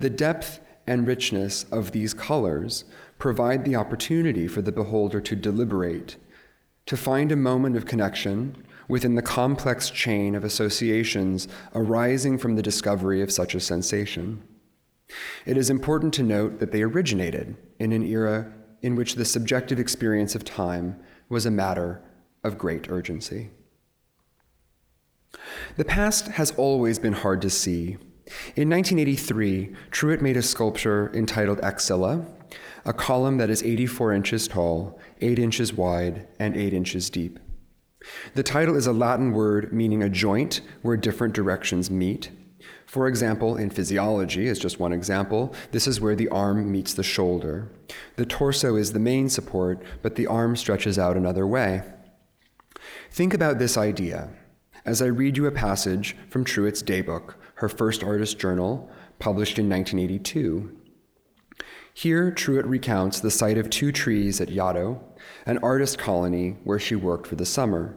The 0.00 0.10
depth 0.10 0.60
and 0.86 1.06
richness 1.06 1.64
of 1.70 1.92
these 1.92 2.14
colors 2.14 2.84
provide 3.18 3.64
the 3.64 3.76
opportunity 3.76 4.48
for 4.48 4.62
the 4.62 4.72
beholder 4.72 5.20
to 5.20 5.36
deliberate, 5.36 6.16
to 6.86 6.96
find 6.96 7.30
a 7.30 7.36
moment 7.36 7.76
of 7.76 7.86
connection 7.86 8.64
within 8.88 9.14
the 9.14 9.22
complex 9.22 9.90
chain 9.90 10.34
of 10.34 10.44
associations 10.44 11.48
arising 11.74 12.38
from 12.38 12.56
the 12.56 12.62
discovery 12.62 13.22
of 13.22 13.32
such 13.32 13.54
a 13.54 13.60
sensation. 13.60 14.42
It 15.46 15.56
is 15.56 15.70
important 15.70 16.14
to 16.14 16.22
note 16.22 16.58
that 16.60 16.72
they 16.72 16.82
originated 16.82 17.56
in 17.78 17.92
an 17.92 18.02
era 18.02 18.52
in 18.82 18.96
which 18.96 19.14
the 19.14 19.24
subjective 19.24 19.78
experience 19.78 20.34
of 20.34 20.44
time 20.44 20.98
was 21.28 21.46
a 21.46 21.50
matter 21.50 22.02
of 22.42 22.58
great 22.58 22.90
urgency. 22.90 23.50
The 25.76 25.84
past 25.84 26.28
has 26.28 26.52
always 26.52 26.98
been 26.98 27.12
hard 27.12 27.42
to 27.42 27.50
see 27.50 27.96
in 28.56 28.70
1983, 28.70 29.74
Truitt 29.90 30.22
made 30.22 30.36
a 30.36 30.42
sculpture 30.42 31.10
entitled 31.14 31.60
Axilla, 31.60 32.24
a 32.86 32.92
column 32.92 33.36
that 33.38 33.50
is 33.50 33.62
84 33.62 34.14
inches 34.14 34.48
tall, 34.48 34.98
8 35.20 35.38
inches 35.38 35.74
wide, 35.74 36.26
and 36.38 36.56
8 36.56 36.72
inches 36.72 37.10
deep. 37.10 37.38
The 38.34 38.42
title 38.42 38.76
is 38.76 38.86
a 38.86 38.92
Latin 38.92 39.32
word 39.32 39.72
meaning 39.72 40.02
a 40.02 40.08
joint 40.08 40.60
where 40.82 40.96
different 40.96 41.34
directions 41.34 41.90
meet. 41.90 42.30
For 42.86 43.08
example, 43.08 43.56
in 43.56 43.70
physiology, 43.70 44.48
as 44.48 44.58
just 44.58 44.78
one 44.78 44.92
example, 44.92 45.54
this 45.72 45.86
is 45.86 46.00
where 46.00 46.14
the 46.14 46.28
arm 46.28 46.70
meets 46.70 46.94
the 46.94 47.02
shoulder. 47.02 47.68
The 48.16 48.26
torso 48.26 48.76
is 48.76 48.92
the 48.92 48.98
main 49.00 49.28
support, 49.28 49.82
but 50.02 50.14
the 50.14 50.26
arm 50.26 50.56
stretches 50.56 50.98
out 50.98 51.16
another 51.16 51.46
way. 51.46 51.82
Think 53.10 53.34
about 53.34 53.58
this 53.58 53.76
idea 53.76 54.30
as 54.84 55.00
I 55.00 55.06
read 55.06 55.36
you 55.36 55.46
a 55.46 55.52
passage 55.52 56.16
from 56.28 56.44
Truitt's 56.44 56.82
daybook, 56.82 57.34
her 57.56 57.68
first 57.68 58.04
artist 58.04 58.38
journal, 58.38 58.90
published 59.18 59.58
in 59.58 59.68
1982. 59.68 60.76
Here, 61.96 62.32
Truitt 62.32 62.66
recounts 62.66 63.20
the 63.20 63.30
sight 63.30 63.56
of 63.56 63.70
two 63.70 63.92
trees 63.92 64.40
at 64.40 64.48
Yaddo, 64.48 65.00
an 65.46 65.58
artist 65.58 65.96
colony 65.96 66.56
where 66.64 66.80
she 66.80 66.96
worked 66.96 67.24
for 67.24 67.36
the 67.36 67.46
summer. 67.46 67.96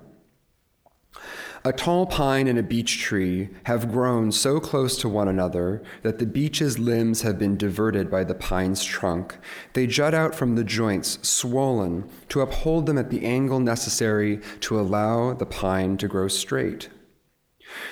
A 1.66 1.74
tall 1.74 2.06
pine 2.06 2.48
and 2.48 2.60
a 2.60 2.64
beech 2.64 3.00
tree 3.00 3.50
have 3.64 3.92
grown 3.92 4.32
so 4.32 4.60
close 4.60 4.98
to 5.00 5.10
one 5.10 5.28
another 5.28 5.82
that 6.04 6.20
the 6.20 6.28
beech's 6.28 6.78
limbs 6.78 7.24
have 7.24 7.40
been 7.40 7.58
diverted 7.58 8.12
by 8.12 8.24
the 8.24 8.36
pine's 8.36 8.84
trunk. 8.84 9.36
They 9.74 9.88
jut 9.88 10.14
out 10.14 10.36
from 10.36 10.56
the 10.56 10.64
joints, 10.64 11.18
swollen, 11.28 12.08
to 12.30 12.42
uphold 12.42 12.86
them 12.86 13.00
at 13.00 13.10
the 13.10 13.26
angle 13.26 13.60
necessary 13.60 14.40
to 14.62 14.80
allow 14.80 15.34
the 15.34 15.48
pine 15.48 15.98
to 15.98 16.08
grow 16.08 16.28
straight. 16.28 16.90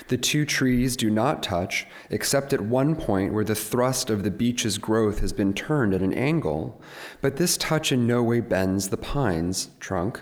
The 0.08 0.18
two 0.18 0.46
trees 0.46 0.96
do 0.96 1.10
not 1.10 1.44
touch, 1.44 1.86
except 2.10 2.54
at 2.54 2.62
one 2.62 2.96
point 2.96 3.34
where 3.34 3.44
the 3.44 3.56
thrust 3.56 4.10
of 4.10 4.24
the 4.24 4.32
beech's 4.32 4.78
growth 4.78 5.20
has 5.20 5.34
been 5.34 5.54
turned 5.54 5.94
at 5.94 6.02
an 6.02 6.14
angle, 6.14 6.82
but 7.22 7.38
this 7.38 7.58
touch 7.58 7.92
in 7.92 8.08
no 8.08 8.24
way 8.24 8.40
bends 8.40 8.90
the 8.90 8.98
pine's 8.98 9.70
trunk, 9.80 10.22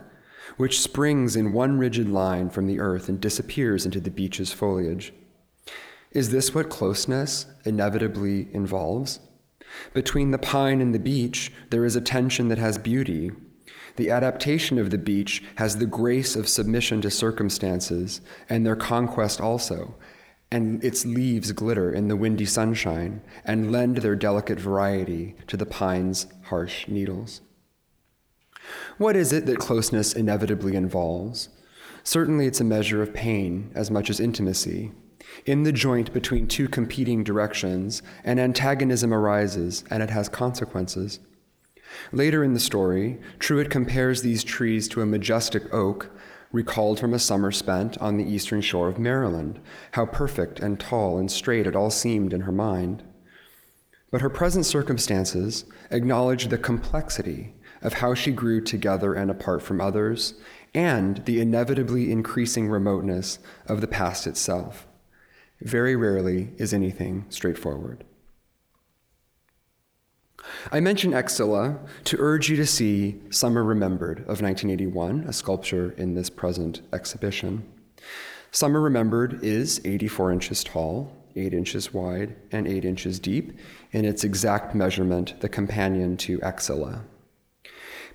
which 0.58 0.82
springs 0.82 1.36
in 1.36 1.54
one 1.54 1.78
rigid 1.78 2.10
line 2.10 2.50
from 2.50 2.68
the 2.68 2.80
earth 2.80 3.10
and 3.10 3.20
disappears 3.20 3.86
into 3.86 4.00
the 4.00 4.12
beech's 4.12 4.52
foliage. 4.52 5.14
Is 6.12 6.30
this 6.30 6.54
what 6.54 6.70
closeness 6.70 7.48
inevitably 7.66 8.48
involves? 8.54 9.20
Between 9.94 10.32
the 10.32 10.38
pine 10.38 10.82
and 10.82 10.94
the 10.94 11.00
beech, 11.00 11.52
there 11.72 11.86
is 11.86 11.96
a 11.96 12.02
tension 12.02 12.50
that 12.50 12.60
has 12.60 12.78
beauty. 12.78 13.32
The 13.96 14.10
adaptation 14.10 14.80
of 14.80 14.90
the 14.90 14.98
beech 14.98 15.44
has 15.56 15.78
the 15.78 15.86
grace 15.86 16.36
of 16.36 16.50
submission 16.50 17.02
to 17.02 17.12
circumstances 17.12 18.22
and 18.50 18.66
their 18.66 18.76
conquest 18.76 19.40
also, 19.40 19.96
and 20.52 20.84
its 20.84 21.06
leaves 21.06 21.52
glitter 21.52 21.92
in 21.92 22.08
the 22.08 22.16
windy 22.16 22.46
sunshine 22.46 23.22
and 23.46 23.72
lend 23.72 23.98
their 23.98 24.16
delicate 24.16 24.60
variety 24.60 25.36
to 25.48 25.58
the 25.58 25.66
pine's 25.66 26.28
harsh 26.46 26.88
needles. 26.88 27.42
What 28.98 29.16
is 29.16 29.34
it 29.34 29.46
that 29.46 29.60
closeness 29.60 30.14
inevitably 30.14 30.76
involves? 30.76 31.50
Certainly, 32.04 32.48
it's 32.48 32.62
a 32.62 32.66
measure 32.66 33.02
of 33.02 33.14
pain 33.14 33.72
as 33.76 33.90
much 33.90 34.10
as 34.10 34.20
intimacy. 34.20 34.92
In 35.46 35.64
the 35.64 35.72
joint 35.72 36.14
between 36.14 36.48
two 36.48 36.68
competing 36.68 37.24
directions, 37.24 38.02
an 38.24 38.40
antagonism 38.40 39.14
arises 39.14 39.84
and 39.90 40.04
it 40.04 40.10
has 40.10 40.30
consequences. 40.30 41.20
Later 42.12 42.44
in 42.44 42.54
the 42.54 42.60
story, 42.60 43.20
Truitt 43.40 43.70
compares 43.70 44.22
these 44.22 44.44
trees 44.44 44.88
to 44.90 45.02
a 45.02 45.06
majestic 45.06 45.74
oak 45.74 46.12
recalled 46.52 47.00
from 47.00 47.14
a 47.14 47.20
summer 47.20 47.52
spent 47.52 47.98
on 47.98 48.18
the 48.18 48.24
eastern 48.24 48.62
shore 48.62 48.88
of 48.88 49.00
Maryland, 49.00 49.60
how 49.92 50.06
perfect 50.06 50.60
and 50.60 50.80
tall 50.80 51.18
and 51.18 51.32
straight 51.32 51.68
it 51.68 51.76
all 51.76 51.90
seemed 51.90 52.32
in 52.32 52.42
her 52.42 52.52
mind. 52.52 53.04
But 54.12 54.22
her 54.22 54.30
present 54.30 54.66
circumstances 54.66 55.66
acknowledge 55.90 56.48
the 56.48 56.58
complexity 56.60 57.56
of 57.82 57.94
how 57.94 58.14
she 58.14 58.32
grew 58.32 58.62
together 58.62 59.14
and 59.14 59.30
apart 59.32 59.62
from 59.62 59.82
others, 59.82 60.36
and 60.74 61.26
the 61.26 61.42
inevitably 61.42 62.12
increasing 62.12 62.70
remoteness 62.70 63.40
of 63.68 63.82
the 63.82 63.88
past 63.88 64.28
itself. 64.28 64.88
Very 65.62 65.96
rarely 65.96 66.52
is 66.58 66.74
anything 66.74 67.26
straightforward. 67.30 68.04
I 70.72 70.80
mention 70.80 71.14
Axilla 71.14 71.80
to 72.06 72.18
urge 72.20 72.50
you 72.50 72.56
to 72.58 72.66
see 72.66 73.22
Summer 73.30 73.64
Remembered 73.64 74.20
of 74.20 74.42
1981, 74.42 75.26
a 75.28 75.34
sculpture 75.34 75.92
in 75.98 76.16
this 76.16 76.30
present 76.30 76.82
exhibition. 76.92 77.64
Summer 78.52 78.82
Remembered 78.82 79.44
is 79.44 79.82
84 79.84 80.32
inches 80.32 80.64
tall, 80.64 81.12
8 81.36 81.54
inches 81.54 81.94
wide, 81.94 82.36
and 82.52 82.68
8 82.68 82.86
inches 82.86 83.20
deep, 83.20 83.58
in 83.92 84.06
its 84.06 84.24
exact 84.24 84.76
measurement, 84.76 85.40
the 85.40 85.50
companion 85.50 86.18
to 86.18 86.42
Axilla. 86.42 87.04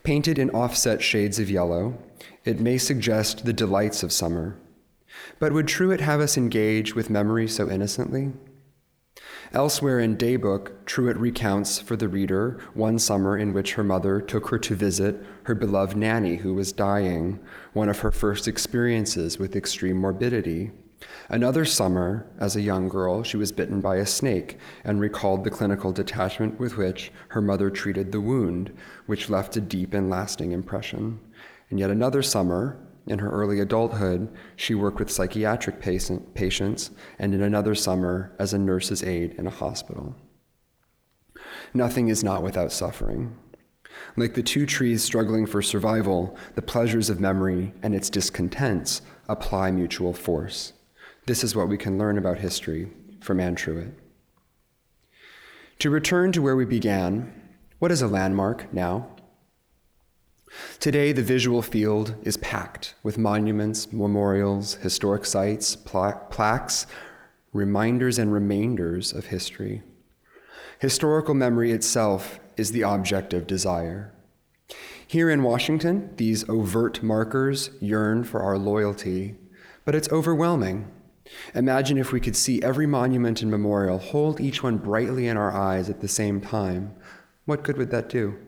Painted 0.02 0.38
in 0.38 0.50
offset 0.50 1.02
shades 1.02 1.38
of 1.38 1.50
yellow, 1.50 1.98
it 2.44 2.60
may 2.60 2.78
suggest 2.78 3.44
the 3.44 3.52
delights 3.52 4.02
of 4.02 4.12
summer. 4.12 4.56
But 5.38 5.52
would 5.52 5.66
Truitt 5.66 6.00
have 6.00 6.20
us 6.20 6.36
engage 6.36 6.94
with 6.94 7.10
memory 7.10 7.48
so 7.48 7.68
innocently? 7.68 8.32
Elsewhere 9.54 9.98
in 9.98 10.18
Daybook, 10.18 10.72
Truitt 10.84 11.18
recounts 11.18 11.78
for 11.78 11.96
the 11.96 12.08
reader 12.08 12.60
one 12.74 12.98
summer 12.98 13.38
in 13.38 13.54
which 13.54 13.74
her 13.74 13.84
mother 13.84 14.20
took 14.20 14.48
her 14.50 14.58
to 14.58 14.74
visit 14.74 15.24
her 15.44 15.54
beloved 15.54 15.96
nanny 15.96 16.36
who 16.36 16.52
was 16.52 16.70
dying, 16.70 17.40
one 17.72 17.88
of 17.88 18.00
her 18.00 18.12
first 18.12 18.46
experiences 18.46 19.38
with 19.38 19.56
extreme 19.56 19.96
morbidity. 19.96 20.72
Another 21.30 21.64
summer, 21.64 22.26
as 22.38 22.56
a 22.56 22.60
young 22.60 22.90
girl, 22.90 23.22
she 23.22 23.38
was 23.38 23.50
bitten 23.50 23.80
by 23.80 23.96
a 23.96 24.06
snake 24.06 24.58
and 24.84 25.00
recalled 25.00 25.44
the 25.44 25.50
clinical 25.50 25.92
detachment 25.92 26.60
with 26.60 26.76
which 26.76 27.10
her 27.28 27.40
mother 27.40 27.70
treated 27.70 28.12
the 28.12 28.20
wound, 28.20 28.70
which 29.06 29.30
left 29.30 29.56
a 29.56 29.62
deep 29.62 29.94
and 29.94 30.10
lasting 30.10 30.52
impression. 30.52 31.20
And 31.70 31.78
yet 31.78 31.90
another 31.90 32.22
summer, 32.22 32.78
in 33.08 33.18
her 33.18 33.30
early 33.30 33.60
adulthood, 33.60 34.28
she 34.56 34.74
worked 34.74 34.98
with 34.98 35.10
psychiatric 35.10 35.80
patient, 35.80 36.34
patients, 36.34 36.90
and 37.18 37.34
in 37.34 37.42
another 37.42 37.74
summer 37.74 38.32
as 38.38 38.52
a 38.52 38.58
nurse's 38.58 39.02
aide 39.02 39.34
in 39.38 39.46
a 39.46 39.50
hospital. 39.50 40.14
Nothing 41.74 42.08
is 42.08 42.24
not 42.24 42.42
without 42.42 42.72
suffering. 42.72 43.36
Like 44.16 44.34
the 44.34 44.42
two 44.42 44.66
trees 44.66 45.02
struggling 45.02 45.46
for 45.46 45.62
survival, 45.62 46.36
the 46.54 46.62
pleasures 46.62 47.10
of 47.10 47.20
memory 47.20 47.72
and 47.82 47.94
its 47.94 48.10
discontents 48.10 49.02
apply 49.28 49.70
mutual 49.70 50.12
force. 50.12 50.72
This 51.26 51.44
is 51.44 51.54
what 51.54 51.68
we 51.68 51.76
can 51.76 51.98
learn 51.98 52.18
about 52.18 52.38
history 52.38 52.88
from 53.20 53.40
Anne 53.40 53.56
Truitt. 53.56 53.92
To 55.80 55.90
return 55.90 56.32
to 56.32 56.42
where 56.42 56.56
we 56.56 56.64
began, 56.64 57.32
what 57.78 57.92
is 57.92 58.02
a 58.02 58.08
landmark 58.08 58.72
now? 58.72 59.08
Today, 60.80 61.12
the 61.12 61.22
visual 61.22 61.62
field 61.62 62.14
is 62.22 62.36
packed 62.38 62.94
with 63.02 63.18
monuments, 63.18 63.92
memorials, 63.92 64.74
historic 64.76 65.24
sites, 65.24 65.76
pla- 65.76 66.18
plaques, 66.30 66.86
reminders, 67.52 68.18
and 68.18 68.32
remainders 68.32 69.12
of 69.12 69.26
history. 69.26 69.82
Historical 70.78 71.34
memory 71.34 71.72
itself 71.72 72.38
is 72.56 72.72
the 72.72 72.84
object 72.84 73.32
of 73.34 73.46
desire. 73.46 74.12
Here 75.06 75.30
in 75.30 75.42
Washington, 75.42 76.10
these 76.16 76.48
overt 76.48 77.02
markers 77.02 77.70
yearn 77.80 78.24
for 78.24 78.42
our 78.42 78.58
loyalty, 78.58 79.36
but 79.84 79.94
it's 79.94 80.10
overwhelming. 80.10 80.90
Imagine 81.54 81.98
if 81.98 82.12
we 82.12 82.20
could 82.20 82.36
see 82.36 82.62
every 82.62 82.86
monument 82.86 83.42
and 83.42 83.50
memorial, 83.50 83.98
hold 83.98 84.40
each 84.40 84.62
one 84.62 84.78
brightly 84.78 85.26
in 85.26 85.36
our 85.36 85.52
eyes 85.52 85.90
at 85.90 86.00
the 86.00 86.08
same 86.08 86.40
time. 86.40 86.94
What 87.44 87.64
good 87.64 87.76
would 87.76 87.90
that 87.90 88.08
do? 88.08 88.38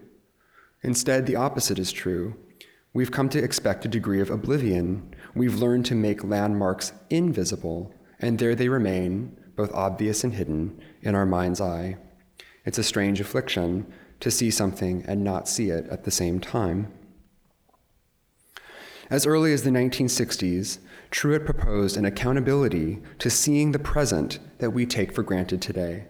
Instead, 0.83 1.27
the 1.27 1.37
opposite 1.37 1.79
is 1.79 1.93
true. 1.93 2.35
We've 2.93 3.11
come 3.11 3.29
to 3.31 3.43
expect 3.43 3.85
a 3.85 3.88
degree 3.88 4.21
of 4.21 4.31
oblivion. 4.31 5.14
We've 5.35 5.57
learned 5.57 5.87
to 5.87 5.95
make 5.95 6.25
landmarks 6.25 6.93
invisible, 7.09 7.95
and 8.19 8.38
there 8.38 8.55
they 8.55 8.69
remain, 8.69 9.37
both 9.57 9.73
obvious 9.73 10.25
and 10.25 10.35
hidden, 10.35 10.81
in 11.03 11.14
our 11.14 11.27
mind's 11.27 11.61
eye. 11.61 11.97
It's 12.64 12.79
a 12.79 12.83
strange 12.83 13.21
affliction 13.21 13.87
to 14.21 14.31
see 14.31 14.51
something 14.51 15.05
and 15.07 15.23
not 15.23 15.49
see 15.49 15.71
it 15.71 15.87
at 15.88 16.05
the 16.05 16.11
same 16.11 16.40
time. 16.40 16.93
As 19.09 19.27
early 19.27 19.53
as 19.53 19.64
the 19.64 19.71
1960s, 19.71 20.79
Truitt 21.11 21.45
proposed 21.45 21.97
an 21.97 22.05
accountability 22.05 23.01
to 23.19 23.29
seeing 23.29 23.73
the 23.73 23.79
present 23.79 24.38
that 24.59 24.71
we 24.71 24.87
take 24.87 25.12
for 25.12 25.23
granted 25.25 25.61
today. 25.61 26.07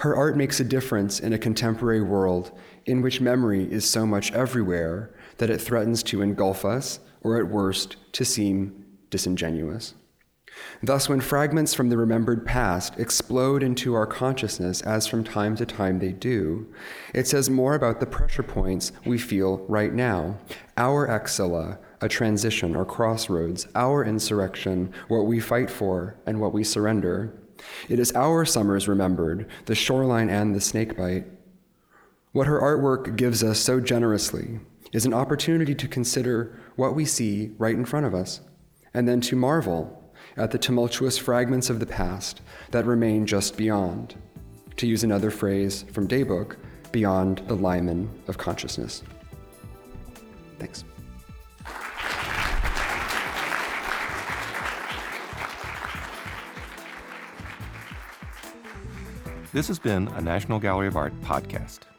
Her 0.00 0.16
art 0.16 0.34
makes 0.34 0.60
a 0.60 0.64
difference 0.64 1.20
in 1.20 1.34
a 1.34 1.38
contemporary 1.38 2.00
world 2.00 2.52
in 2.86 3.02
which 3.02 3.20
memory 3.20 3.70
is 3.70 3.88
so 3.88 4.06
much 4.06 4.32
everywhere 4.32 5.14
that 5.36 5.50
it 5.50 5.60
threatens 5.60 6.02
to 6.04 6.22
engulf 6.22 6.64
us, 6.64 7.00
or 7.20 7.38
at 7.38 7.48
worst, 7.48 7.96
to 8.12 8.24
seem 8.24 8.86
disingenuous. 9.10 9.92
Thus, 10.82 11.08
when 11.08 11.20
fragments 11.20 11.74
from 11.74 11.90
the 11.90 11.98
remembered 11.98 12.46
past 12.46 12.98
explode 12.98 13.62
into 13.62 13.92
our 13.92 14.06
consciousness, 14.06 14.80
as 14.80 15.06
from 15.06 15.22
time 15.22 15.54
to 15.56 15.66
time 15.66 15.98
they 15.98 16.12
do, 16.12 16.72
it 17.14 17.26
says 17.26 17.50
more 17.50 17.74
about 17.74 18.00
the 18.00 18.06
pressure 18.06 18.42
points 18.42 18.92
we 19.04 19.18
feel 19.18 19.58
right 19.68 19.92
now. 19.92 20.38
Our 20.78 21.08
Axilla, 21.08 21.78
a 22.00 22.08
transition 22.08 22.74
or 22.74 22.86
crossroads, 22.86 23.68
our 23.74 24.02
insurrection, 24.02 24.94
what 25.08 25.26
we 25.26 25.40
fight 25.40 25.70
for 25.70 26.16
and 26.24 26.40
what 26.40 26.54
we 26.54 26.64
surrender. 26.64 27.39
It 27.88 27.98
is 27.98 28.12
our 28.14 28.44
summers 28.44 28.88
remembered, 28.88 29.48
the 29.66 29.74
shoreline 29.74 30.28
and 30.28 30.54
the 30.54 30.60
snakebite. 30.60 31.26
What 32.32 32.46
her 32.46 32.60
artwork 32.60 33.16
gives 33.16 33.42
us 33.42 33.58
so 33.58 33.80
generously 33.80 34.60
is 34.92 35.06
an 35.06 35.14
opportunity 35.14 35.74
to 35.74 35.88
consider 35.88 36.58
what 36.76 36.94
we 36.94 37.04
see 37.04 37.52
right 37.58 37.74
in 37.74 37.84
front 37.84 38.06
of 38.06 38.14
us, 38.14 38.40
and 38.94 39.08
then 39.08 39.20
to 39.22 39.36
marvel 39.36 40.12
at 40.36 40.50
the 40.50 40.58
tumultuous 40.58 41.18
fragments 41.18 41.70
of 41.70 41.80
the 41.80 41.86
past 41.86 42.40
that 42.70 42.86
remain 42.86 43.26
just 43.26 43.56
beyond, 43.56 44.14
to 44.76 44.86
use 44.86 45.04
another 45.04 45.30
phrase 45.30 45.84
from 45.92 46.08
Daybook, 46.08 46.56
beyond 46.92 47.38
the 47.46 47.56
limen 47.56 48.08
of 48.28 48.38
consciousness. 48.38 49.02
Thanks. 50.58 50.84
This 59.52 59.66
has 59.66 59.80
been 59.80 60.06
a 60.08 60.20
National 60.20 60.60
Gallery 60.60 60.86
of 60.86 60.96
Art 60.96 61.12
podcast. 61.22 61.89